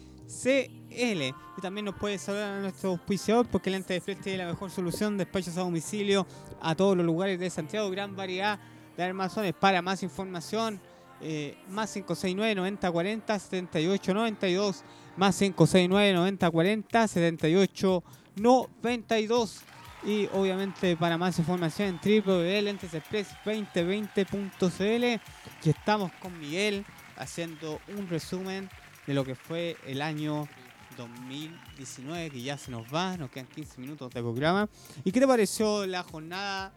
también 1.60 1.86
nos 1.86 1.96
puede 1.96 2.18
saludar 2.18 2.58
a 2.58 2.60
nuestro 2.60 2.90
auspiciador 2.90 3.48
porque 3.48 3.68
el 3.68 3.74
ente 3.74 3.94
de 3.94 4.00
Flex 4.00 4.20
tiene 4.20 4.38
la 4.38 4.46
mejor 4.46 4.70
solución 4.70 5.18
de 5.18 5.24
despachos 5.24 5.56
a 5.56 5.62
domicilio 5.62 6.24
a 6.60 6.76
todos 6.76 6.96
los 6.96 7.04
lugares 7.04 7.40
de 7.40 7.50
Santiago. 7.50 7.90
Gran 7.90 8.14
variedad 8.14 8.60
de 8.96 9.04
almacenes. 9.04 9.54
Para 9.54 9.82
más 9.82 10.02
información, 10.02 10.80
eh, 11.20 11.56
más 11.68 11.92
569 11.92 12.56
9040 12.56 13.38
7892 13.38 14.82
más 15.16 15.38
569 15.38 16.12
9040 16.14 17.08
7892 17.08 19.62
y 20.04 20.28
obviamente 20.32 20.96
para 20.96 21.16
más 21.16 21.38
información 21.38 21.88
en 21.88 22.00
www.lentesexpress2020.cl 22.24 25.20
y 25.64 25.70
estamos 25.70 26.10
con 26.20 26.36
Miguel 26.40 26.84
haciendo 27.16 27.78
un 27.96 28.08
resumen 28.08 28.68
de 29.06 29.14
lo 29.14 29.24
que 29.24 29.36
fue 29.36 29.76
el 29.86 30.02
año 30.02 30.48
2019 30.96 32.30
que 32.30 32.42
ya 32.42 32.58
se 32.58 32.72
nos 32.72 32.92
va, 32.92 33.16
nos 33.16 33.30
quedan 33.30 33.46
15 33.46 33.80
minutos 33.80 34.12
de 34.12 34.20
programa. 34.20 34.68
¿Y 35.04 35.12
qué 35.12 35.20
te 35.20 35.26
pareció 35.26 35.86
la 35.86 36.02
jornada 36.02 36.72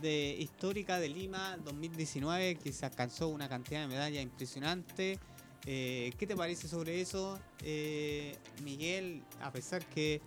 de 0.00 0.36
histórica 0.38 0.98
de 0.98 1.08
Lima 1.08 1.56
2019 1.64 2.56
que 2.56 2.72
se 2.72 2.86
alcanzó 2.86 3.28
una 3.28 3.48
cantidad 3.48 3.80
de 3.80 3.88
medallas 3.88 4.22
impresionante? 4.22 5.18
Eh, 5.66 6.12
¿Qué 6.18 6.26
te 6.26 6.36
parece 6.36 6.68
sobre 6.68 7.00
eso, 7.00 7.38
eh, 7.62 8.36
Miguel? 8.62 9.22
A 9.42 9.50
pesar 9.50 9.84
que 9.86 10.20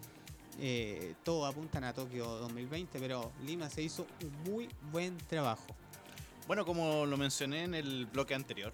eh, 0.59 1.15
todos 1.23 1.49
apuntan 1.49 1.83
a 1.83 1.93
Tokio 1.93 2.25
2020, 2.25 2.99
pero 2.99 3.31
Lima 3.45 3.69
se 3.69 3.81
hizo 3.81 4.05
un 4.23 4.51
muy 4.51 4.69
buen 4.91 5.17
trabajo. 5.17 5.65
Bueno, 6.47 6.65
como 6.65 7.05
lo 7.05 7.17
mencioné 7.17 7.63
en 7.63 7.73
el 7.73 8.05
bloque 8.07 8.35
anterior, 8.35 8.73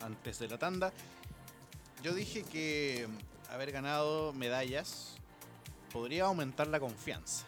antes 0.00 0.38
de 0.38 0.48
la 0.48 0.58
tanda, 0.58 0.92
yo 2.02 2.12
dije 2.12 2.42
que 2.42 3.06
haber 3.50 3.72
ganado 3.72 4.32
medallas 4.32 5.16
podría 5.92 6.24
aumentar 6.24 6.66
la 6.66 6.80
confianza. 6.80 7.46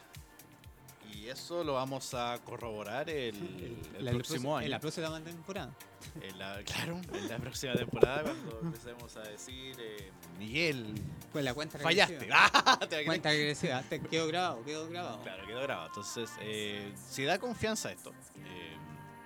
Y 1.15 1.29
eso 1.29 1.65
lo 1.65 1.75
vamos 1.75 2.15
a 2.15 2.39
corroborar 2.45 3.09
el, 3.11 3.35
el- 3.37 3.79
el 3.99 4.05
La- 4.05 4.13
próximo 4.13 4.57
En 4.59 4.65
año. 4.65 4.71
la 4.71 4.81
próxima 4.81 5.21
temporada. 5.23 5.75
En 6.21 6.39
la- 6.39 6.63
claro, 6.65 7.01
en 7.13 7.29
la 7.29 7.39
próxima 7.39 7.75
temporada 7.75 8.23
cuando 8.23 8.61
empecemos 8.63 9.17
a 9.17 9.23
decir, 9.23 9.77
eh, 9.79 10.11
Miguel, 10.39 10.95
Pues 11.33 11.45
la 11.45 11.55
cuenta 11.55 11.79
fallaste. 11.79 12.29
Ah, 12.33 12.79
te? 12.89 13.05
Cuenta 13.05 13.31
regresiva. 13.31 13.83
Te 13.83 14.01
quedó 14.01 14.27
grabado, 14.27 14.65
quedó 14.65 14.89
grabado. 14.89 15.23
Claro, 15.23 15.47
quedó 15.47 15.61
grabado. 15.63 15.89
Entonces, 15.89 16.31
eh, 16.41 16.93
si 17.09 17.25
da 17.25 17.39
confianza 17.39 17.91
esto, 17.93 18.13
eh, 18.45 18.77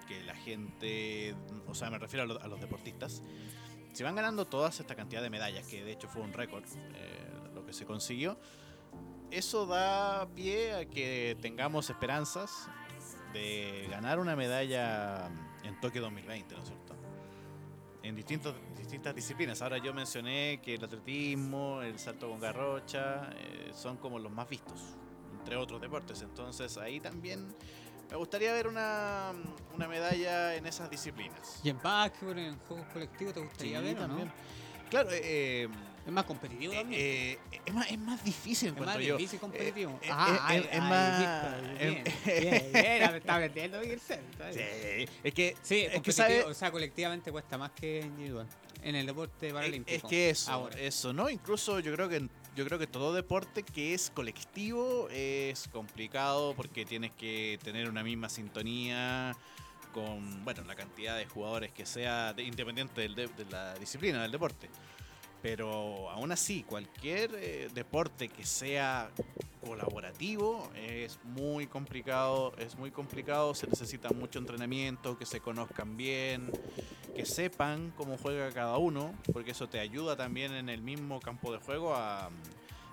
que 0.08 0.22
la 0.24 0.34
gente, 0.34 1.34
o 1.66 1.74
sea, 1.74 1.90
me 1.90 1.98
refiero 1.98 2.24
a, 2.24 2.26
lo- 2.26 2.40
a 2.42 2.48
los 2.48 2.60
deportistas, 2.60 3.22
si 3.92 4.02
van 4.04 4.14
ganando 4.14 4.46
todas 4.46 4.78
esta 4.80 4.94
cantidad 4.94 5.20
de 5.22 5.30
medallas, 5.30 5.66
que 5.66 5.84
de 5.84 5.92
hecho 5.92 6.08
fue 6.08 6.22
un 6.22 6.32
récord 6.32 6.64
eh, 6.94 7.28
lo 7.54 7.64
que 7.66 7.72
se 7.72 7.84
consiguió, 7.84 8.38
eso 9.30 9.66
da 9.66 10.26
pie 10.34 10.74
a 10.74 10.84
que 10.86 11.36
tengamos 11.40 11.88
esperanzas 11.90 12.68
de 13.32 13.86
ganar 13.90 14.18
una 14.18 14.34
medalla 14.36 15.28
en 15.62 15.78
Tokio 15.80 16.02
2020, 16.02 16.54
¿no 16.54 16.62
es 16.62 16.68
cierto? 16.68 16.96
En 18.02 18.16
distintos, 18.16 18.54
distintas 18.76 19.14
disciplinas. 19.14 19.60
Ahora 19.62 19.78
yo 19.78 19.92
mencioné 19.94 20.60
que 20.62 20.74
el 20.74 20.84
atletismo, 20.84 21.82
el 21.82 21.98
salto 21.98 22.28
con 22.30 22.40
garrocha, 22.40 23.30
eh, 23.36 23.70
son 23.74 23.98
como 23.98 24.18
los 24.18 24.32
más 24.32 24.48
vistos, 24.48 24.80
entre 25.38 25.56
otros 25.56 25.80
deportes. 25.80 26.22
Entonces 26.22 26.76
ahí 26.78 26.98
también 26.98 27.54
me 28.10 28.16
gustaría 28.16 28.52
ver 28.52 28.66
una, 28.66 29.32
una 29.74 29.86
medalla 29.86 30.56
en 30.56 30.66
esas 30.66 30.90
disciplinas. 30.90 31.60
Y 31.62 31.68
en 31.68 31.80
básquetbol, 31.80 32.38
en 32.38 32.58
juegos 32.60 32.86
colectivos, 32.92 33.34
¿te 33.34 33.40
gustaría 33.40 33.78
Sí, 33.78 33.84
ver 33.84 33.96
o 33.96 34.00
no? 34.00 34.06
también. 34.08 34.32
Claro, 34.88 35.10
eh, 35.12 35.68
Es 36.06 36.12
más 36.12 36.24
competitivo 36.24 36.72
también. 36.72 37.00
eh, 37.00 37.38
eh, 37.52 37.60
es, 37.66 37.74
más, 37.74 37.90
es 37.90 37.98
más 37.98 38.24
difícil, 38.24 38.68
es 38.70 38.80
más 38.80 38.98
yo. 38.98 39.16
difícil 39.16 39.38
competitivo. 39.38 39.98
eh, 40.02 40.08
ah, 40.10 40.50
eh, 40.56 40.68
es- 40.72 40.80
más- 40.80 41.18
listo, 41.20 41.78
bien, 41.78 42.04
eh, 42.06 42.14
bien, 42.40 42.72
bien, 42.72 43.10
me 43.12 43.16
está 43.18 43.38
metiendo 43.38 43.80
está 43.80 44.52
Sí, 44.52 44.58
bien. 44.58 45.08
es 45.22 45.34
que, 45.34 45.56
Sí, 45.62 45.80
es 45.80 46.00
que 46.02 46.12
sabe, 46.12 46.42
o 46.44 46.54
sea, 46.54 46.70
colectivamente 46.70 47.30
cuesta 47.30 47.58
más 47.58 47.70
que 47.72 48.00
individual. 48.00 48.46
En 48.82 48.94
el 48.96 49.04
deporte 49.04 49.52
paralímpico. 49.52 49.94
es 49.94 50.02
que 50.10 50.30
eso, 50.30 50.50
Ahora. 50.50 50.78
eso, 50.80 51.12
¿no? 51.12 51.28
Incluso 51.28 51.80
yo 51.80 51.92
creo 51.94 52.08
que 52.08 52.20
yo 52.20 52.28
yo 52.56 52.64
creo 52.66 52.78
que 52.80 52.86
todo 52.88 53.14
deporte 53.14 53.62
que 53.62 53.94
es 53.94 54.10
colectivo 54.10 55.08
es 55.10 55.68
complicado 55.68 56.52
porque 56.56 56.84
tienes 56.84 57.12
que 57.12 57.58
tener 57.62 57.88
una 57.88 58.02
misma 58.02 58.28
sintonía 58.28 59.36
con, 59.92 60.44
bueno, 60.44 60.64
la 60.64 60.74
cantidad 60.74 61.16
de 61.16 61.26
jugadores 61.26 61.72
que 61.72 61.86
sea 61.86 62.32
de- 62.32 62.42
independiente 62.42 63.00
del 63.02 63.14
de, 63.14 63.28
de 63.28 63.44
la 63.50 63.74
disciplina 63.74 64.22
del 64.22 64.32
deporte. 64.32 64.68
Pero 65.42 66.11
aún 66.11 66.33
así, 66.33 66.62
cualquier 66.64 67.35
eh, 67.35 67.68
deporte 67.72 68.29
que 68.29 68.44
sea 68.44 69.11
colaborativo 69.64 70.70
es 70.74 71.18
muy 71.24 71.66
complicado, 71.66 72.53
es 72.59 72.76
muy 72.76 72.90
complicado, 72.90 73.55
se 73.55 73.66
necesita 73.66 74.11
mucho 74.11 74.38
entrenamiento, 74.38 75.18
que 75.18 75.26
se 75.26 75.40
conozcan 75.40 75.96
bien, 75.96 76.50
que 77.14 77.24
sepan 77.24 77.92
cómo 77.96 78.18
juega 78.18 78.50
cada 78.53 78.76
uno, 78.79 79.14
porque 79.33 79.53
eso 79.53 79.68
te 79.68 79.81
ayuda 79.81 80.16
también 80.16 80.53
en 80.55 80.68
el 80.68 80.83
mismo 80.83 81.20
campo 81.20 81.53
de 81.53 81.59
juego 81.59 81.94
a, 81.94 82.31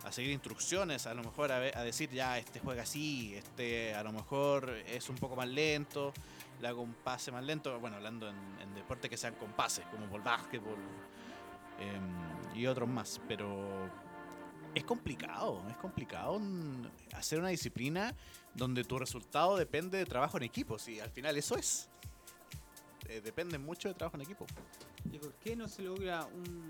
a 0.05 0.11
seguir 0.11 0.31
instrucciones, 0.31 1.05
a 1.05 1.13
lo 1.13 1.23
mejor 1.23 1.51
a, 1.51 1.57
a 1.57 1.83
decir 1.83 2.09
ya 2.11 2.37
este 2.37 2.59
juega 2.59 2.83
así, 2.83 3.35
este 3.35 3.93
a 3.93 4.03
lo 4.03 4.11
mejor 4.11 4.69
es 4.87 5.09
un 5.09 5.15
poco 5.15 5.35
más 5.35 5.47
lento, 5.47 6.13
le 6.61 6.67
hago 6.67 6.81
un 6.81 6.93
pase 6.93 7.31
más 7.31 7.43
lento, 7.43 7.77
bueno, 7.79 7.97
hablando 7.97 8.29
en, 8.29 8.35
en 8.61 8.73
deportes 8.73 9.09
que 9.09 9.17
sean 9.17 9.35
con 9.35 9.51
pases, 9.51 9.85
como 9.87 10.05
por 10.07 10.23
básquetbol 10.23 10.77
em, 11.79 12.55
y 12.55 12.65
otros 12.67 12.89
más, 12.89 13.21
pero 13.27 13.89
es 14.73 14.83
complicado, 14.83 15.63
es 15.69 15.77
complicado 15.77 16.39
hacer 17.13 17.39
una 17.39 17.49
disciplina 17.49 18.13
donde 18.53 18.83
tu 18.83 18.97
resultado 18.99 19.57
depende 19.57 19.97
de 19.97 20.05
trabajo 20.05 20.37
en 20.37 20.43
equipo, 20.43 20.77
y 20.87 20.99
al 20.99 21.09
final 21.09 21.37
eso 21.37 21.55
es. 21.55 21.89
Eh, 23.07 23.21
depende 23.23 23.57
mucho 23.57 23.87
de 23.87 23.93
trabajo 23.93 24.17
en 24.17 24.21
equipo. 24.21 24.45
¿Y 25.11 25.17
por 25.17 25.33
qué 25.35 25.55
no 25.55 25.67
se 25.67 25.81
logra 25.81 26.25
un, 26.25 26.67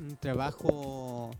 un 0.00 0.16
trabajo 0.16 1.30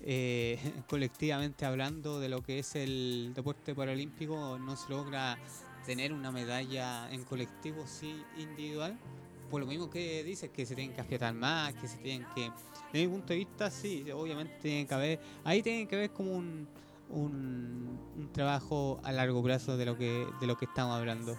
eh, 0.00 0.58
colectivamente 0.88 1.66
hablando 1.66 2.20
de 2.20 2.28
lo 2.28 2.42
que 2.42 2.60
es 2.60 2.76
el 2.76 3.32
deporte 3.34 3.74
paralímpico? 3.74 4.58
¿No 4.58 4.76
se 4.76 4.88
logra 4.90 5.38
tener 5.84 6.12
una 6.12 6.30
medalla 6.30 7.10
en 7.10 7.24
colectivo, 7.24 7.86
sí 7.86 8.22
individual? 8.36 8.98
Por 9.50 9.60
lo 9.60 9.66
mismo 9.66 9.88
que 9.88 10.22
dices, 10.24 10.50
que 10.50 10.66
se 10.66 10.74
tienen 10.74 10.94
que 10.94 11.00
afiatar 11.00 11.32
más, 11.34 11.74
que 11.74 11.88
se 11.88 11.96
tienen 11.98 12.26
que... 12.34 12.50
Desde 12.92 13.06
mi 13.06 13.12
punto 13.14 13.32
de 13.32 13.38
vista, 13.38 13.70
sí, 13.70 14.04
obviamente 14.10 14.58
tiene 14.60 14.86
que 14.86 14.94
haber... 14.94 15.20
Ahí 15.44 15.62
tiene 15.62 15.86
que 15.88 15.96
haber 15.96 16.10
como 16.10 16.32
un, 16.32 16.68
un, 17.10 17.98
un 18.16 18.32
trabajo 18.32 19.00
a 19.04 19.12
largo 19.12 19.42
plazo 19.42 19.76
de 19.76 19.86
lo 19.86 19.96
que, 19.96 20.26
de 20.40 20.46
lo 20.46 20.56
que 20.56 20.66
estamos 20.66 20.96
hablando. 20.96 21.38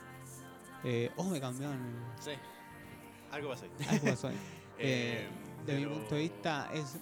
Eh, 0.84 1.12
oh, 1.18 1.26
me 1.26 1.40
cambiaron... 1.40 1.80
Sí. 2.20 2.32
Algo 3.32 3.52
así. 3.52 3.66
Algo 3.88 4.06
pasó 4.06 4.28
ahí. 4.30 4.38
Eh, 4.82 5.28
de 5.66 5.74
mi 5.76 5.84
pero- 5.84 5.94
punto 5.96 6.16
de 6.16 6.22
vista 6.22 6.70
es 6.74 6.98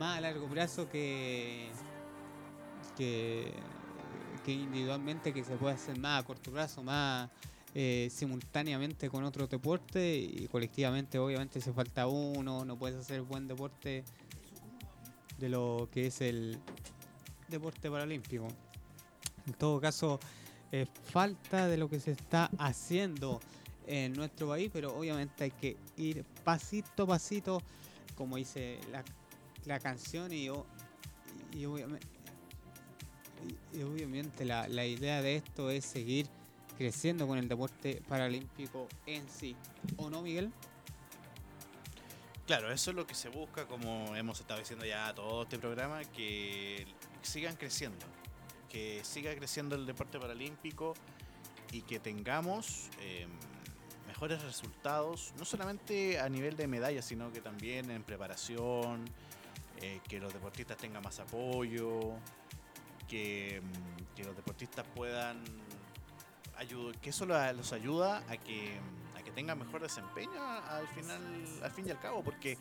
más 0.00 0.18
a 0.18 0.20
largo 0.20 0.48
plazo 0.48 0.88
que 0.90 1.70
que, 2.96 3.52
que 4.44 4.52
individualmente 4.52 5.32
que 5.32 5.44
se 5.44 5.54
puede 5.56 5.74
hacer 5.74 5.96
más 5.96 6.22
a 6.22 6.26
corto 6.26 6.50
plazo 6.50 6.82
más 6.82 7.30
eh, 7.74 8.08
simultáneamente 8.10 9.08
con 9.08 9.24
otro 9.24 9.46
deporte 9.46 10.16
y 10.18 10.48
colectivamente 10.48 11.18
obviamente 11.18 11.60
si 11.60 11.70
falta 11.72 12.06
uno 12.08 12.64
no 12.64 12.76
puedes 12.76 12.98
hacer 12.98 13.22
buen 13.22 13.46
deporte 13.46 14.04
de 15.38 15.48
lo 15.48 15.88
que 15.92 16.08
es 16.08 16.20
el 16.20 16.58
deporte 17.48 17.90
paralímpico. 17.90 18.48
En 19.46 19.54
todo 19.54 19.80
caso 19.80 20.20
eh, 20.72 20.86
falta 21.04 21.66
de 21.68 21.76
lo 21.76 21.88
que 21.88 21.98
se 22.00 22.12
está 22.12 22.50
haciendo 22.58 23.40
en 23.86 24.12
nuestro 24.12 24.48
país, 24.48 24.70
pero 24.72 24.96
obviamente 24.96 25.44
hay 25.44 25.50
que 25.50 25.76
ir 25.96 26.24
pasito 26.44 27.04
a 27.04 27.06
pasito, 27.06 27.62
como 28.14 28.36
dice 28.36 28.78
la, 28.92 29.02
la 29.64 29.80
canción, 29.80 30.32
y, 30.32 30.48
o- 30.48 30.66
y 31.52 31.64
obviamente, 31.64 32.06
y 33.72 33.82
obviamente 33.82 34.44
la, 34.44 34.68
la 34.68 34.86
idea 34.86 35.22
de 35.22 35.36
esto 35.36 35.70
es 35.70 35.84
seguir 35.84 36.26
creciendo 36.80 37.26
con 37.26 37.36
el 37.36 37.46
deporte 37.46 38.00
paralímpico 38.08 38.88
en 39.04 39.28
sí. 39.28 39.54
¿O 39.98 40.08
no, 40.08 40.22
Miguel? 40.22 40.50
Claro, 42.46 42.72
eso 42.72 42.88
es 42.88 42.96
lo 42.96 43.06
que 43.06 43.14
se 43.14 43.28
busca, 43.28 43.66
como 43.66 44.16
hemos 44.16 44.40
estado 44.40 44.60
diciendo 44.60 44.86
ya 44.86 45.14
todo 45.14 45.42
este 45.42 45.58
programa, 45.58 46.02
que 46.04 46.86
sigan 47.20 47.56
creciendo, 47.56 48.06
que 48.70 49.04
siga 49.04 49.34
creciendo 49.34 49.76
el 49.76 49.84
deporte 49.84 50.18
paralímpico 50.18 50.94
y 51.70 51.82
que 51.82 52.00
tengamos 52.00 52.88
eh, 53.02 53.26
mejores 54.06 54.42
resultados, 54.42 55.34
no 55.38 55.44
solamente 55.44 56.18
a 56.18 56.30
nivel 56.30 56.56
de 56.56 56.66
medallas, 56.66 57.04
sino 57.04 57.30
que 57.30 57.42
también 57.42 57.90
en 57.90 58.02
preparación, 58.04 59.04
eh, 59.82 60.00
que 60.08 60.18
los 60.18 60.32
deportistas 60.32 60.78
tengan 60.78 61.02
más 61.02 61.20
apoyo, 61.20 62.14
que, 63.06 63.60
mm, 63.60 64.16
que 64.16 64.24
los 64.24 64.34
deportistas 64.34 64.86
puedan 64.94 65.44
ayudar, 66.60 66.98
que 67.00 67.10
eso 67.10 67.26
lo- 67.26 67.52
los 67.54 67.72
ayuda 67.72 68.22
a 68.28 68.36
que, 68.36 68.78
a 69.18 69.22
que 69.22 69.30
tengan 69.32 69.58
mejor 69.58 69.82
desempeño 69.82 70.40
al 70.40 70.86
final, 70.88 71.20
al 71.62 71.70
fin 71.70 71.86
y 71.86 71.90
al 71.90 71.98
cabo, 72.00 72.22
porque 72.22 72.56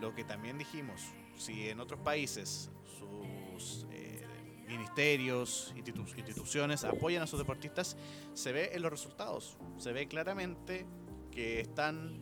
lo 0.00 0.14
que 0.14 0.24
también 0.24 0.58
dijimos, 0.58 1.00
si 1.36 1.68
en 1.68 1.80
otros 1.80 2.00
países 2.00 2.70
sus 2.98 3.86
eh, 3.90 4.26
ministerios, 4.66 5.72
institu- 5.76 6.16
instituciones 6.16 6.84
apoyan 6.84 7.22
a 7.22 7.26
sus 7.26 7.38
deportistas, 7.38 7.96
se 8.34 8.52
ve 8.52 8.70
en 8.74 8.82
los 8.82 8.90
resultados, 8.90 9.56
se 9.78 9.92
ve 9.92 10.08
claramente 10.08 10.86
que 11.30 11.60
están, 11.60 12.20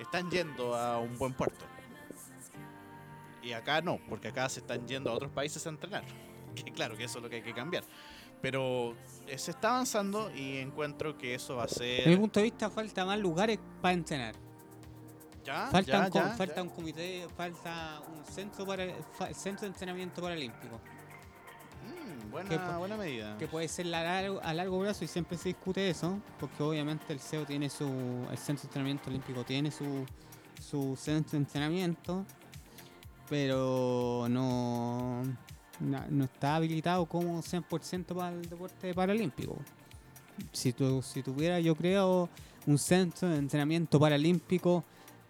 están 0.00 0.30
yendo 0.30 0.74
a 0.74 0.98
un 0.98 1.16
buen 1.18 1.32
puerto. 1.32 1.64
Y 3.42 3.52
acá 3.52 3.80
no, 3.80 4.00
porque 4.08 4.28
acá 4.28 4.48
se 4.48 4.60
están 4.60 4.86
yendo 4.88 5.10
a 5.10 5.14
otros 5.14 5.30
países 5.30 5.66
a 5.66 5.70
entrenar. 5.70 6.04
Que 6.56 6.72
claro 6.72 6.96
que 6.96 7.04
eso 7.04 7.18
es 7.18 7.22
lo 7.22 7.28
que 7.28 7.36
hay 7.36 7.42
que 7.42 7.52
cambiar. 7.52 7.84
Pero 8.46 8.94
se 9.36 9.50
está 9.50 9.70
avanzando 9.70 10.30
y 10.32 10.58
encuentro 10.58 11.18
que 11.18 11.34
eso 11.34 11.56
va 11.56 11.64
a 11.64 11.68
ser... 11.68 11.96
Desde 11.96 12.10
mi 12.10 12.16
punto 12.16 12.38
de 12.38 12.44
vista 12.44 12.70
falta 12.70 13.04
más 13.04 13.18
lugares 13.18 13.58
para 13.82 13.92
entrenar. 13.92 14.36
¿Ya? 15.44 15.66
Falta, 15.66 16.08
¿Ya? 16.08 16.24
un, 16.24 16.36
falta 16.36 16.62
un 16.62 16.68
comité, 16.68 17.26
falta 17.36 18.00
un 18.06 18.24
centro 18.24 18.64
para 18.64 18.86
centro 19.34 19.62
de 19.62 19.66
entrenamiento 19.66 20.22
paralímpico. 20.22 20.78
Mm, 21.82 22.30
buena, 22.30 22.48
que 22.48 22.78
buena 22.78 22.96
medida. 22.96 23.36
que 23.36 23.48
puede 23.48 23.66
ser 23.66 23.86
a 23.86 24.04
largo, 24.04 24.40
a 24.40 24.54
largo 24.54 24.80
plazo 24.80 25.04
y 25.04 25.08
siempre 25.08 25.36
se 25.36 25.48
discute 25.48 25.90
eso, 25.90 26.20
porque 26.38 26.62
obviamente 26.62 27.12
el 27.12 27.18
CEO 27.18 27.44
tiene 27.46 27.68
su, 27.68 27.84
el 28.30 28.38
Centro 28.38 28.62
de 28.62 28.68
Entrenamiento 28.68 29.10
Olímpico 29.10 29.42
tiene 29.42 29.72
su, 29.72 30.06
su 30.60 30.94
centro 30.94 31.32
de 31.32 31.38
entrenamiento, 31.38 32.24
pero 33.28 34.28
no, 34.30 35.24
no 35.80 36.24
está 36.24 36.56
habilitado 36.56 37.06
como 37.06 37.42
100% 37.42 38.14
para 38.14 38.30
el 38.30 38.48
deporte 38.48 38.94
paralímpico. 38.94 39.56
Si, 40.52 40.72
tu, 40.72 41.02
si 41.02 41.22
tuviera, 41.22 41.60
yo 41.60 41.74
creo, 41.74 42.28
un 42.66 42.78
centro 42.78 43.28
de 43.28 43.36
entrenamiento 43.38 43.98
paralímpico, 43.98 44.84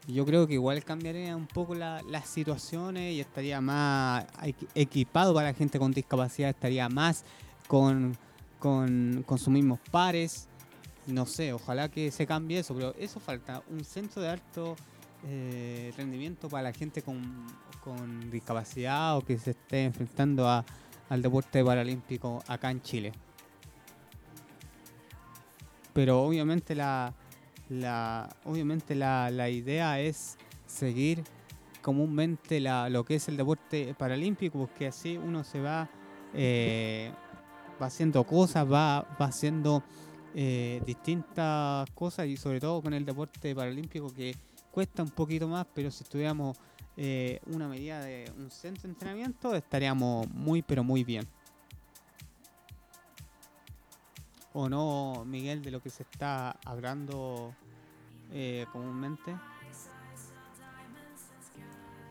yo 0.09 0.25
creo 0.25 0.47
que 0.47 0.55
igual 0.55 0.83
cambiaría 0.85 1.37
un 1.37 1.47
poco 1.47 1.75
la- 1.75 2.03
las 2.09 2.29
situaciones 2.29 3.15
y 3.15 3.21
estaría 3.21 3.61
más 3.61 4.25
equi- 4.43 4.69
equipado 4.75 5.35
para 5.35 5.49
la 5.49 5.55
gente 5.55 5.79
con 5.79 5.93
discapacidad, 5.93 6.51
estaría 6.51 6.89
más 6.89 7.25
con, 7.67 8.17
con, 8.59 9.25
con 9.27 9.39
sus 9.39 9.49
mismos 9.49 9.81
pares. 9.91 10.49
No 11.07 11.25
sé, 11.27 11.53
ojalá 11.53 11.89
que 11.89 12.11
se 12.11 12.27
cambie 12.27 12.59
eso, 12.61 12.75
pero 12.75 12.95
eso 12.99 13.21
falta, 13.21 13.63
un 13.71 13.85
centro 13.85 14.23
de 14.23 14.29
alto 14.29 14.77
eh, 15.25 15.93
rendimiento 15.97 16.49
para 16.49 16.65
la 16.65 16.73
gente 16.73 17.03
con, 17.03 17.47
discapacidad 18.31 19.17
o 19.17 19.21
que 19.21 19.39
se 19.39 19.53
esté 19.53 19.85
enfrentando 19.85 20.49
a, 20.49 20.65
al 21.09 21.23
deporte 21.23 21.65
paralímpico 21.65 22.43
acá 22.49 22.71
en 22.71 22.83
Chile. 22.83 23.13
Pero 25.93 26.23
obviamente 26.23 26.75
la, 26.75 27.15
la 27.69 28.29
obviamente 28.45 28.95
la, 28.97 29.31
la 29.31 29.49
idea 29.49 30.01
es 30.01 30.37
seguir 30.67 31.23
comúnmente 31.81 32.59
la, 32.59 32.91
lo 32.91 33.05
que 33.05 33.15
es 33.15 33.29
el 33.29 33.37
deporte 33.37 33.95
paralímpico, 33.97 34.59
porque 34.59 34.89
así 34.89 35.17
uno 35.17 35.45
se 35.45 35.61
va, 35.61 35.89
eh, 36.35 37.13
va 37.81 37.87
haciendo 37.87 38.25
cosas, 38.25 38.67
va, 38.71 39.07
va 39.21 39.27
haciendo 39.27 39.85
eh, 40.35 40.83
distintas 40.85 41.89
cosas 41.93 42.27
y 42.27 42.37
sobre 42.37 42.59
todo 42.59 42.83
con 42.83 42.93
el 42.93 43.05
deporte 43.05 43.55
paralímpico 43.55 44.13
que 44.13 44.35
cuesta 44.77 45.03
un 45.03 45.09
poquito 45.09 45.49
más, 45.49 45.67
pero 45.73 45.91
si 45.91 46.05
estuviéramos 46.05 46.55
eh, 46.99 47.41
una 47.47 47.67
medida 47.67 47.99
de 48.03 48.31
un 48.37 48.51
centro 48.51 48.83
de 48.83 48.89
entrenamiento 48.91 49.55
estaríamos 49.55 50.29
muy 50.29 50.61
pero 50.61 50.85
muy 50.85 51.03
bien. 51.03 51.27
¿O 54.53 54.69
no, 54.69 55.25
Miguel, 55.25 55.63
de 55.63 55.71
lo 55.71 55.81
que 55.81 55.89
se 55.89 56.03
está 56.03 56.59
hablando 56.63 57.55
eh, 58.31 58.67
comúnmente? 58.71 59.35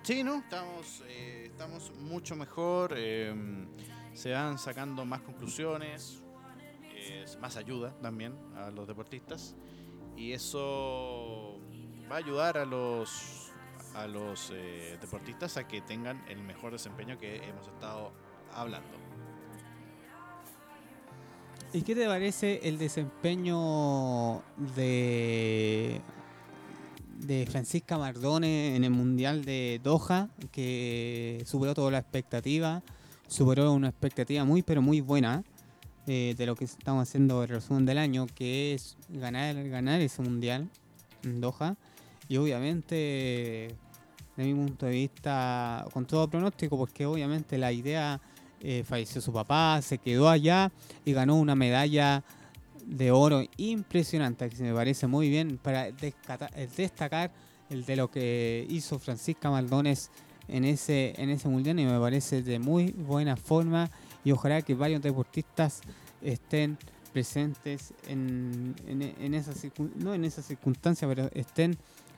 Sí, 0.01 0.23
¿no? 0.23 0.37
Estamos, 0.37 1.03
eh, 1.07 1.49
estamos 1.51 1.91
mucho 1.99 2.35
mejor. 2.35 2.95
eh, 2.97 3.67
se 4.15 4.31
van 4.31 4.57
sacando 4.57 5.05
más 5.05 5.21
conclusiones, 5.21 6.23
más 7.39 7.57
ayuda 7.57 7.95
también 8.01 8.33
a 8.55 8.71
los 8.71 8.87
deportistas. 8.87 9.55
Y 10.17 10.31
eso 10.31 11.59
va 12.09 12.15
a 12.15 12.19
ayudar 12.19 12.57
a 12.57 12.65
los, 12.65 13.51
a 13.95 14.07
los 14.07 14.51
eh, 14.53 14.97
deportistas 15.01 15.57
a 15.57 15.67
que 15.67 15.81
tengan 15.81 16.23
el 16.29 16.41
mejor 16.41 16.71
desempeño 16.71 17.17
que 17.17 17.37
hemos 17.37 17.67
estado 17.67 18.11
hablando. 18.53 18.97
¿Y 21.73 21.81
qué 21.81 21.93
te 21.93 22.05
parece 22.05 22.61
el 22.63 22.77
desempeño 22.77 24.41
de, 24.75 25.99
de 27.19 27.45
Francisca 27.47 27.97
Mardone 27.97 28.75
en 28.75 28.83
el 28.85 28.91
Mundial 28.91 29.43
de 29.43 29.81
Doha, 29.83 30.29
que 30.51 31.43
superó 31.45 31.73
toda 31.73 31.91
la 31.91 31.97
expectativa, 31.97 32.81
superó 33.27 33.73
una 33.73 33.89
expectativa 33.89 34.45
muy 34.45 34.61
pero 34.61 34.81
muy 34.81 35.01
buena 35.01 35.43
eh, 36.07 36.35
de 36.37 36.45
lo 36.45 36.55
que 36.55 36.65
estamos 36.65 37.09
haciendo 37.09 37.43
el 37.43 37.49
resumen 37.49 37.85
del 37.85 37.97
año, 37.97 38.27
que 38.33 38.73
es 38.73 38.95
ganar, 39.09 39.61
ganar 39.67 39.99
ese 39.99 40.21
Mundial 40.21 40.69
en 41.23 41.41
Doha. 41.41 41.75
Y 42.27 42.37
obviamente, 42.37 43.75
de 44.35 44.43
mi 44.43 44.53
punto 44.53 44.85
de 44.85 44.91
vista, 44.91 45.85
con 45.93 46.05
todo 46.05 46.27
pronóstico, 46.27 46.77
porque 46.77 47.05
obviamente 47.05 47.57
la 47.57 47.71
idea 47.71 48.19
eh, 48.61 48.83
falleció 48.83 49.21
su 49.21 49.31
papá, 49.31 49.81
se 49.81 49.97
quedó 49.97 50.29
allá 50.29 50.71
y 51.03 51.13
ganó 51.13 51.35
una 51.35 51.55
medalla 51.55 52.23
de 52.85 53.11
oro 53.11 53.43
impresionante, 53.57 54.49
que 54.49 54.55
se 54.55 54.63
me 54.63 54.73
parece 54.73 55.07
muy 55.07 55.29
bien 55.29 55.57
para 55.57 55.91
destacar 55.91 57.31
el 57.69 57.85
de 57.85 57.95
lo 57.95 58.09
que 58.09 58.65
hizo 58.69 58.99
Francisca 58.99 59.49
Maldones 59.49 60.11
en 60.47 60.65
ese, 60.65 61.13
en 61.17 61.29
ese 61.29 61.47
mundial 61.47 61.79
y 61.79 61.85
me 61.85 61.99
parece 61.99 62.43
de 62.43 62.59
muy 62.59 62.91
buena 62.91 63.35
forma 63.35 63.89
y 64.23 64.31
ojalá 64.31 64.61
que 64.61 64.75
varios 64.75 65.01
deportistas 65.01 65.81
estén 66.21 66.77
presentes 67.11 67.93
en, 68.07 68.75
en, 68.87 69.01
en 69.01 69.33
esa 69.33 69.53
no 69.95 70.13
en 70.13 70.25
esa 70.25 70.41
circunstancia, 70.41 71.07
pero 71.07 71.29
estén 71.33 71.77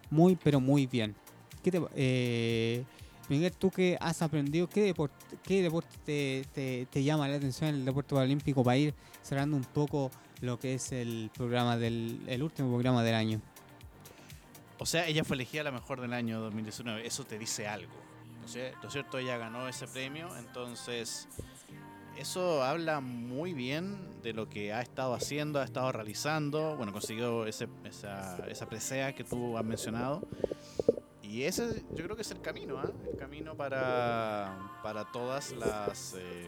muy 0.10 0.36
pero 0.36 0.60
muy 0.60 0.88
bien. 0.88 1.16
¿Qué 1.64 1.72
te, 1.72 1.82
eh, 1.96 2.84
Miguel, 3.30 3.52
tú 3.52 3.70
que 3.70 3.98
has 4.00 4.22
aprendido, 4.22 4.68
¿qué 4.68 4.82
deporte, 4.82 5.16
qué 5.44 5.62
deporte 5.62 6.46
te, 6.54 7.04
llama 7.04 7.28
la 7.28 7.36
atención 7.36 7.70
en 7.70 7.76
el 7.76 7.86
deporte 7.86 8.16
olímpico 8.16 8.64
para 8.64 8.78
ir 8.78 8.94
cerrando 9.22 9.58
un 9.58 9.66
poco 9.66 10.12
lo 10.40 10.58
que 10.58 10.76
es 10.76 10.92
el 10.94 11.30
programa 11.36 11.78
del 11.78 12.22
el 12.28 12.42
último 12.42 12.70
programa 12.70 13.04
del 13.04 13.16
año? 13.16 13.42
O 14.80 14.86
sea, 14.86 15.08
ella 15.08 15.24
fue 15.24 15.36
elegida 15.36 15.64
la 15.64 15.72
mejor 15.72 16.00
del 16.00 16.14
año 16.14 16.40
2019, 16.40 17.06
eso 17.06 17.26
te 17.26 17.38
dice 17.38 17.68
algo. 17.68 17.94
¿No 18.40 18.88
es 18.88 18.94
cierto? 18.94 19.18
Ella 19.18 19.38
ganó 19.38 19.68
ese 19.68 19.88
premio, 19.88 20.30
entonces 20.38 21.28
eso 22.18 22.64
habla 22.64 23.00
muy 23.00 23.54
bien 23.54 24.22
de 24.22 24.34
lo 24.34 24.50
que 24.50 24.74
ha 24.74 24.82
estado 24.82 25.14
haciendo, 25.14 25.60
ha 25.60 25.64
estado 25.64 25.92
realizando. 25.92 26.76
Bueno, 26.76 26.92
consiguió 26.92 27.46
ese, 27.46 27.68
esa, 27.84 28.46
esa 28.48 28.68
presea 28.68 29.14
que 29.14 29.24
tú 29.24 29.58
has 29.58 29.64
mencionado. 29.64 30.28
Y 31.22 31.44
ese 31.44 31.84
yo 31.94 32.04
creo 32.06 32.16
que 32.16 32.22
es 32.22 32.32
el 32.32 32.42
camino, 32.42 32.80
¿ah? 32.80 32.90
el 33.12 33.18
camino 33.18 33.56
para, 33.56 34.80
para 34.82 35.12
todas 35.12 35.52
las 35.52 36.16
eh, 36.18 36.48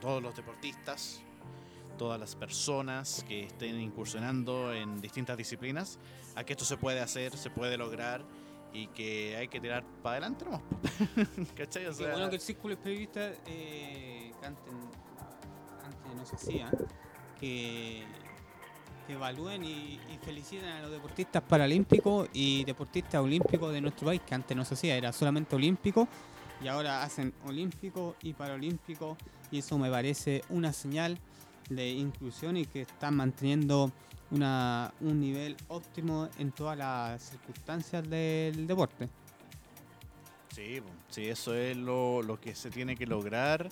todos 0.00 0.22
los 0.22 0.34
deportistas, 0.34 1.22
todas 1.96 2.18
las 2.18 2.34
personas 2.34 3.24
que 3.26 3.44
estén 3.44 3.80
incursionando 3.80 4.74
en 4.74 5.00
distintas 5.00 5.36
disciplinas, 5.36 5.98
a 6.34 6.44
que 6.44 6.54
esto 6.54 6.64
se 6.64 6.76
puede 6.76 7.00
hacer, 7.00 7.36
se 7.36 7.48
puede 7.48 7.78
lograr 7.78 8.24
y 8.72 8.88
que 8.88 9.36
hay 9.36 9.48
que 9.48 9.60
tirar 9.60 9.84
para 10.02 10.16
adelante. 10.16 10.44
¿Cachai? 11.56 11.86
O 11.86 11.94
sea, 11.94 12.10
bueno 12.10 12.28
que 12.28 12.36
el 12.36 12.42
círculo 12.42 12.76
eh, 12.84 14.13
que 14.44 14.48
antes, 14.48 14.74
antes 15.84 16.14
no 16.14 16.26
se 16.26 16.36
hacía, 16.36 16.70
que 17.40 18.04
que 19.06 19.12
evalúen 19.12 19.64
y, 19.64 19.98
feliciten 20.24 20.64
a 20.64 20.82
los 20.82 20.90
deportistas 20.90 21.42
paralímpicos 21.42 22.28
y 22.32 22.64
deportistas 22.64 23.20
olímpicos 23.20 23.72
de 23.72 23.80
nuestro 23.80 24.06
país, 24.06 24.22
que 24.26 24.34
antes 24.34 24.56
no 24.56 24.64
se 24.64 24.74
hacía, 24.74 24.96
era 24.96 25.12
solamente 25.12 25.54
olímpico, 25.54 26.08
y 26.62 26.68
ahora 26.68 27.02
hacen 27.02 27.34
olímpico 27.44 28.16
y 28.22 28.32
paralímpico, 28.32 29.16
y 29.50 29.58
eso 29.58 29.76
me 29.76 29.90
parece 29.90 30.42
una 30.48 30.72
señal 30.72 31.18
de 31.68 31.90
inclusión 31.90 32.56
y 32.56 32.64
que 32.64 32.82
están 32.82 33.16
manteniendo 33.16 33.92
una, 34.30 34.92
un 35.00 35.20
nivel 35.20 35.56
óptimo 35.68 36.28
en 36.38 36.52
todas 36.52 36.78
las 36.78 37.22
circunstancias 37.22 38.08
del 38.08 38.66
deporte. 38.66 39.08
Sí, 40.54 40.80
sí 41.10 41.28
eso 41.28 41.54
es 41.54 41.76
lo, 41.76 42.22
lo 42.22 42.40
que 42.40 42.54
se 42.54 42.70
tiene 42.70 42.96
que 42.96 43.06
lograr 43.06 43.68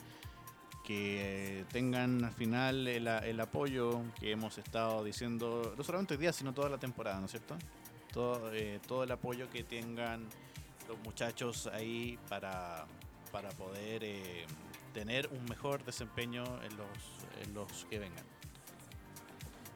que 0.82 1.64
tengan 1.72 2.24
al 2.24 2.32
final 2.32 2.86
el, 2.88 3.40
apoyo 3.40 4.02
que 4.18 4.32
hemos 4.32 4.58
estado 4.58 5.04
diciendo, 5.04 5.74
no 5.76 5.84
solamente 5.84 6.14
hoy 6.14 6.20
día, 6.20 6.32
sino 6.32 6.52
toda 6.52 6.68
la 6.68 6.78
temporada, 6.78 7.18
¿no 7.18 7.26
es 7.26 7.32
cierto? 7.32 7.56
Todo, 8.12 8.52
eh, 8.52 8.80
todo 8.86 9.04
el 9.04 9.10
apoyo 9.10 9.48
que 9.50 9.62
tengan 9.64 10.26
los 10.88 10.98
muchachos 11.04 11.68
ahí 11.72 12.18
para, 12.28 12.86
para 13.30 13.48
poder 13.50 14.04
eh, 14.04 14.46
tener 14.92 15.28
un 15.32 15.44
mejor 15.46 15.84
desempeño 15.84 16.44
en 16.62 16.76
los, 16.76 17.46
en 17.46 17.54
los 17.54 17.86
que 17.88 17.98
vengan. 17.98 18.24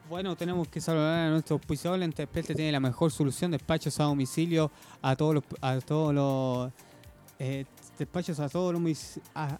Bueno, 0.09 0.37
tenemos 0.37 0.69
que 0.69 0.79
saludar 0.79 1.27
a 1.27 1.29
nuestro 1.31 1.55
auspiciador. 1.55 1.99
Lentespete 1.99 2.55
tiene 2.55 2.71
la 2.71 2.79
mejor 2.79 3.11
solución, 3.11 3.51
despachos 3.51 3.99
a 3.99 4.03
domicilio 4.03 4.71
a 5.01 5.15
todos 5.15 5.35
los, 5.35 5.43
a 5.59 5.79
todos 5.81 6.13
los 6.13 6.71
eh, 7.39 7.65
despachos 7.99 8.39
a 8.39 8.47
todos 8.47 8.73
los 8.73 9.19
a, 9.35 9.59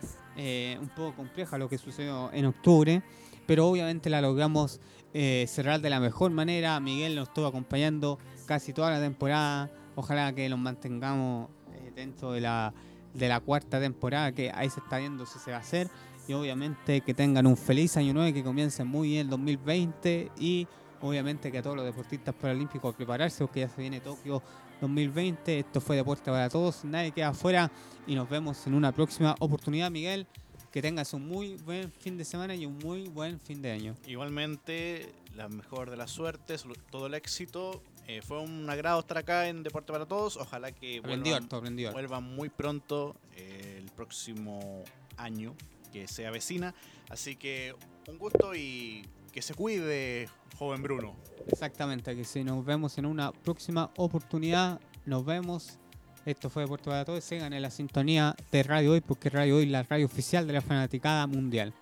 eh, 0.42 0.78
un 0.80 0.88
poco 0.88 1.16
compleja 1.16 1.58
lo 1.58 1.68
que 1.68 1.76
sucedió 1.76 2.32
en 2.32 2.46
octubre, 2.46 3.02
pero 3.46 3.66
obviamente 3.68 4.08
la 4.08 4.22
logramos 4.22 4.80
eh, 5.12 5.44
cerrar 5.46 5.82
de 5.82 5.90
la 5.90 6.00
mejor 6.00 6.30
manera. 6.30 6.80
Miguel 6.80 7.14
nos 7.14 7.28
estuvo 7.28 7.44
acompañando 7.44 8.18
casi 8.46 8.72
toda 8.72 8.90
la 8.90 9.00
temporada. 9.00 9.70
Ojalá 9.96 10.32
que 10.32 10.48
nos 10.48 10.58
mantengamos 10.58 11.50
eh, 11.74 11.92
dentro 11.94 12.32
de 12.32 12.40
la, 12.40 12.72
de 13.12 13.28
la 13.28 13.40
cuarta 13.40 13.80
temporada, 13.80 14.32
que 14.32 14.50
ahí 14.54 14.70
se 14.70 14.80
está 14.80 14.96
viendo 14.96 15.26
si 15.26 15.38
se 15.38 15.50
va 15.50 15.58
a 15.58 15.60
hacer. 15.60 15.90
Y 16.26 16.32
obviamente 16.32 17.02
que 17.02 17.12
tengan 17.12 17.46
un 17.46 17.58
feliz 17.58 17.98
año 17.98 18.14
nuevo, 18.14 18.32
que 18.32 18.42
comiencen 18.42 18.86
muy 18.86 19.08
bien 19.08 19.26
el 19.26 19.28
2020 19.28 20.32
y 20.38 20.66
obviamente 21.02 21.52
que 21.52 21.58
a 21.58 21.62
todos 21.62 21.76
los 21.76 21.84
deportistas 21.84 22.34
paralímpicos 22.34 22.94
prepararse 22.94 23.44
porque 23.44 23.60
ya 23.60 23.68
se 23.68 23.82
viene 23.82 24.00
Tokio 24.00 24.42
2020. 24.80 25.58
Esto 25.58 25.80
fue 25.80 25.96
Deporte 25.96 26.30
para 26.30 26.48
Todos, 26.48 26.84
nadie 26.84 27.12
queda 27.12 27.28
afuera 27.28 27.70
y 28.06 28.14
nos 28.14 28.28
vemos 28.28 28.66
en 28.66 28.74
una 28.74 28.92
próxima 28.92 29.34
oportunidad, 29.40 29.90
Miguel. 29.90 30.26
Que 30.72 30.80
tengas 30.80 31.12
un 31.14 31.26
muy 31.26 31.56
buen 31.56 31.90
fin 31.90 32.16
de 32.16 32.24
semana 32.24 32.54
y 32.54 32.64
un 32.64 32.78
muy 32.78 33.08
buen 33.08 33.40
fin 33.40 33.60
de 33.60 33.72
año. 33.72 33.96
Igualmente, 34.06 35.12
la 35.34 35.48
mejor 35.48 35.90
de 35.90 35.96
las 35.96 36.12
suertes, 36.12 36.64
todo 36.90 37.06
el 37.06 37.14
éxito. 37.14 37.82
Eh, 38.06 38.22
fue 38.22 38.40
un 38.40 38.68
agrado 38.70 39.00
estar 39.00 39.18
acá 39.18 39.48
en 39.48 39.62
Deporte 39.62 39.92
para 39.92 40.06
Todos. 40.06 40.36
Ojalá 40.36 40.72
que 40.72 41.00
vuelvan, 41.00 42.24
muy 42.24 42.48
pronto 42.48 43.16
eh, 43.36 43.78
el 43.78 43.90
próximo 43.90 44.84
año 45.16 45.54
que 45.92 46.08
se 46.08 46.26
avecina. 46.26 46.74
Así 47.08 47.36
que 47.36 47.74
un 48.08 48.18
gusto 48.18 48.54
y 48.54 49.04
que 49.30 49.42
se 49.42 49.54
cuide, 49.54 50.28
joven 50.58 50.82
Bruno. 50.82 51.16
Exactamente, 51.48 52.14
que 52.14 52.24
si 52.24 52.44
nos 52.44 52.64
vemos 52.64 52.98
en 52.98 53.06
una 53.06 53.32
próxima 53.32 53.90
oportunidad, 53.96 54.80
nos 55.06 55.24
vemos. 55.24 55.78
Esto 56.26 56.50
fue 56.50 56.66
Puerto 56.66 56.90
Todos. 57.04 57.24
Sigan 57.24 57.52
en 57.52 57.62
la 57.62 57.70
sintonía 57.70 58.36
de 58.52 58.62
Radio 58.62 58.92
Hoy, 58.92 59.00
porque 59.00 59.30
Radio 59.30 59.56
Hoy 59.56 59.64
es 59.64 59.70
la 59.70 59.82
radio 59.82 60.06
oficial 60.06 60.46
de 60.46 60.52
la 60.52 60.60
fanaticada 60.60 61.26
mundial. 61.26 61.72